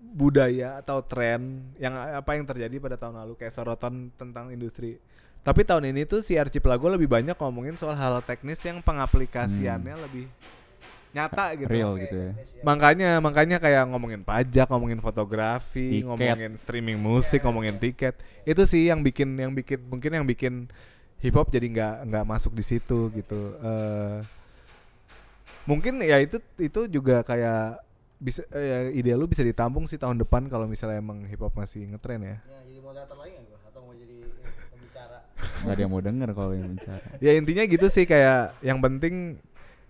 budaya 0.00 0.80
atau 0.80 1.04
tren 1.04 1.60
yang 1.76 1.92
apa 1.92 2.34
yang 2.34 2.42
terjadi 2.42 2.72
pada 2.80 2.96
tahun 2.96 3.20
lalu 3.20 3.36
kayak 3.36 3.52
sorotan 3.52 4.08
tentang 4.16 4.48
industri. 4.48 4.96
Tapi 5.40 5.64
tahun 5.64 5.88
ini 5.90 6.04
tuh 6.04 6.20
si 6.20 6.36
Archipelago 6.36 6.84
lebih 6.92 7.08
banyak 7.08 7.34
ngomongin 7.36 7.74
soal 7.80 7.96
hal 7.96 8.20
teknis 8.20 8.60
yang 8.60 8.84
pengaplikasiannya 8.84 9.96
lebih 9.96 10.28
nyata 11.10 11.58
gitu. 11.58 11.68
Real 11.70 11.98
gitu 11.98 12.14
ya. 12.14 12.30
ya. 12.36 12.62
Makanya 12.62 13.10
makanya 13.18 13.56
kayak 13.58 13.88
ngomongin 13.90 14.22
pajak, 14.22 14.70
ngomongin 14.70 15.00
fotografi, 15.02 16.00
Tiket. 16.00 16.06
ngomongin 16.06 16.52
streaming 16.60 16.98
musik, 17.00 17.40
ngomongin 17.42 17.76
tiket. 17.82 18.14
Itu 18.46 18.62
sih 18.68 18.86
yang 18.92 19.02
bikin 19.02 19.34
yang 19.34 19.52
bikin 19.56 19.80
mungkin 19.90 20.10
yang 20.22 20.26
bikin 20.28 20.70
hip 21.18 21.34
hop 21.34 21.50
jadi 21.50 21.66
nggak 21.66 21.94
nggak 22.08 22.24
masuk 22.28 22.54
di 22.54 22.62
situ 22.62 23.10
gitu. 23.10 23.58
Eh 23.58 24.22
mungkin 25.68 26.00
ya 26.00 26.16
itu 26.22 26.40
itu 26.56 26.88
juga 26.88 27.20
kayak 27.26 27.84
bisa 28.20 28.44
eh, 28.52 28.64
ya 28.64 28.78
ide 28.92 29.12
lu 29.16 29.24
bisa 29.24 29.40
ditampung 29.40 29.88
sih 29.88 29.96
tahun 29.96 30.20
depan 30.20 30.48
kalau 30.52 30.68
misalnya 30.68 31.00
emang 31.00 31.24
hip 31.24 31.40
hop 31.40 31.56
masih 31.56 31.88
ngetren 31.88 32.20
ya. 32.20 32.36
Ya, 32.44 32.58
jadi 32.68 32.80
moderator 32.84 33.16
lagi 33.16 33.32
nggak 33.34 33.46
gua 33.48 33.58
atau 33.66 33.80
mau 33.82 33.94
jadi 33.96 34.16
ini, 34.20 34.38
pembicara? 35.60 35.66
Gak 35.66 35.76
ada 35.76 35.82
yang 35.82 35.92
mau 35.92 36.02
denger 36.02 36.28
kalau 36.32 36.52
yang 36.52 36.70
bicara. 36.72 37.04
Ya 37.24 37.32
intinya 37.32 37.64
gitu 37.64 37.86
sih 37.86 38.04
kayak 38.04 38.56
yang 38.60 38.80
penting 38.80 39.36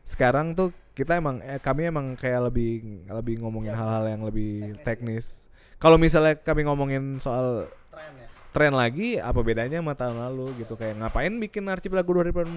sekarang 0.02 0.52
tuh 0.52 0.68
kita 0.90 1.16
emang 1.16 1.38
eh, 1.40 1.56
kami 1.56 1.86
emang 1.86 2.12
kayak 2.14 2.50
lebih 2.50 2.82
lebih 3.06 3.40
ngomongin 3.40 3.72
Ya, 3.72 3.78
hal-hal 3.78 4.04
yang 4.10 4.22
lebih 4.22 4.74
teknis, 4.82 5.46
teknis. 5.46 5.78
Kalau 5.78 5.96
misalnya 5.96 6.34
kami 6.36 6.66
ngomongin 6.66 7.16
soal 7.16 7.70
Tren 7.88 8.12
ya. 8.14 8.26
tren 8.50 8.72
lagi, 8.74 9.08
apa 9.16 9.40
bedanya 9.40 9.78
sama 9.78 9.94
tahun 9.94 10.18
lalu 10.20 10.60
gitu 10.60 10.74
kayak 10.74 10.98
ngapain 10.98 11.32
bikin 11.32 11.64
Archipelago 11.66 12.10
2018 12.12 12.52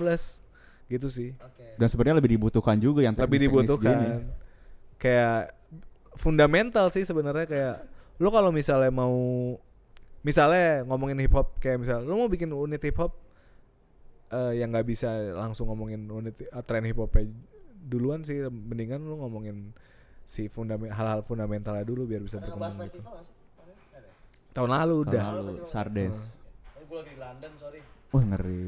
gitu 0.90 1.08
sih. 1.08 1.32
Oke. 1.40 1.80
Dan 1.80 1.88
sebenarnya 1.88 2.20
lebih 2.20 2.36
dibutuhkan 2.36 2.76
juga 2.76 3.00
yang 3.00 3.16
Lebih 3.16 3.40
gini. 3.40 3.46
dibutuhkan. 3.48 4.28
Kayak 4.98 5.56
fundamental 6.14 6.90
sih 6.90 7.04
sebenarnya 7.04 7.48
kayak 7.48 7.76
lo 8.20 8.30
kalau 8.30 8.52
misalnya 8.52 8.92
mau 8.92 9.16
misalnya 10.24 10.88
ngomongin 10.88 11.20
hip 11.20 11.36
hop 11.36 11.60
kayak 11.60 11.84
misalnya 11.84 12.08
lo 12.08 12.16
mau 12.18 12.32
bikin 12.32 12.50
unit 12.50 12.80
hip 12.80 12.96
hop 12.96 13.12
eh 14.32 14.58
yang 14.58 14.72
nggak 14.72 14.88
bisa 14.88 15.12
langsung 15.36 15.70
ngomongin 15.70 16.08
unit 16.08 16.34
eh, 16.40 16.64
tren 16.64 16.88
hip 16.88 16.98
hop 16.98 17.12
duluan 17.84 18.24
sih 18.24 18.48
mendingan 18.48 19.04
lu 19.04 19.20
ngomongin 19.20 19.76
si 20.24 20.48
fundament 20.48 20.96
hal-hal 20.96 21.20
fundamentalnya 21.22 21.84
dulu 21.84 22.08
biar 22.08 22.24
bisa 22.24 22.40
Ada 22.40 22.48
berkembang 22.50 22.74
gitu. 22.88 23.00
Tahun 24.54 24.70
lalu 24.70 24.98
Tahun 25.04 25.12
udah. 25.12 25.24
lalu 25.36 25.54
Sardes. 25.68 26.16
Gue 26.88 27.02
lagi 27.02 27.12
di 27.12 27.20
London, 27.20 27.52
sorry. 27.58 27.80
Wah 28.14 28.24
ngeri. 28.24 28.66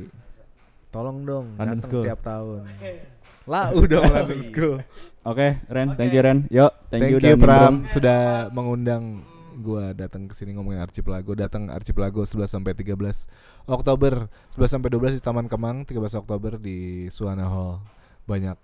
Tolong 0.90 1.18
dong 1.24 1.46
London 1.56 1.78
datang 1.78 1.80
School. 1.86 2.04
tiap 2.10 2.20
tahun. 2.26 2.62
Lau 3.54 3.78
dong 3.86 4.04
London 4.10 4.42
School. 4.50 4.76
Oke, 5.22 5.48
Ren, 5.70 5.94
thank 5.94 6.12
you 6.12 6.22
Ren. 6.26 6.50
Yo, 6.50 6.74
thank, 6.90 7.06
Thank, 7.06 7.14
you 7.14 7.20
you, 7.22 7.38
Pram 7.38 7.86
sudah 7.86 8.50
mengundang 8.50 9.22
gua 9.58 9.96
datang 9.96 10.28
ke 10.28 10.34
sini 10.36 10.54
ngomongin 10.56 10.84
Archipelago. 10.84 11.32
Datang 11.34 11.72
Archipelago 11.72 12.24
11 12.28 12.52
sampai 12.52 12.76
13 12.76 13.28
Oktober, 13.68 14.28
11 14.54 14.74
sampai 14.80 14.90
12 14.92 15.18
di 15.18 15.22
Taman 15.24 15.48
Kemang, 15.48 15.88
13 15.88 16.20
Oktober 16.20 16.60
di 16.60 17.08
Suana 17.08 17.48
Hall. 17.48 17.80
Banyak 18.28 18.58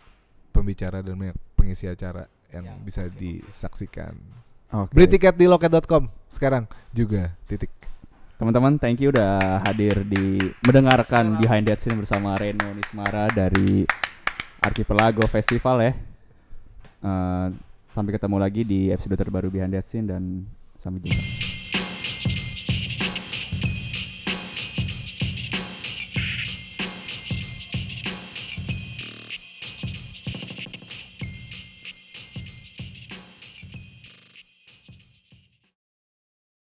pembicara 0.51 0.99
dan 0.99 1.15
banyak 1.15 1.37
pengisi 1.55 1.87
acara 1.87 2.27
yang 2.51 2.67
Ya, 2.67 2.75
bisa 2.83 3.07
disaksikan. 3.07 4.13
Oke. 4.71 4.91
Beli 4.95 5.07
tiket 5.07 5.35
di 5.35 5.47
loket.com 5.47 6.11
sekarang 6.27 6.67
juga 6.91 7.31
titik. 7.47 7.71
Teman-teman, 8.35 8.81
thank 8.81 8.97
you 8.97 9.13
udah 9.13 9.61
hadir 9.61 10.01
di 10.01 10.41
mendengarkan 10.65 11.37
Behind 11.37 11.61
That 11.67 11.77
Scene 11.77 11.93
bersama 11.93 12.33
Reno 12.39 12.73
Nismara 12.73 13.29
dari 13.29 13.85
Archipelago 14.65 15.23
Festival 15.29 15.77
ya. 15.85 15.93
Eh, 17.01 17.47
sampai 17.91 18.11
ketemu 18.15 18.37
lagi 18.41 18.65
di 18.65 18.89
episode 18.89 19.13
terbaru 19.19 19.53
Behind 19.53 19.75
That 19.75 19.85
Scene 19.85 20.09
dan 20.09 20.47
sampai 20.81 20.99
jumpa. 21.05 21.50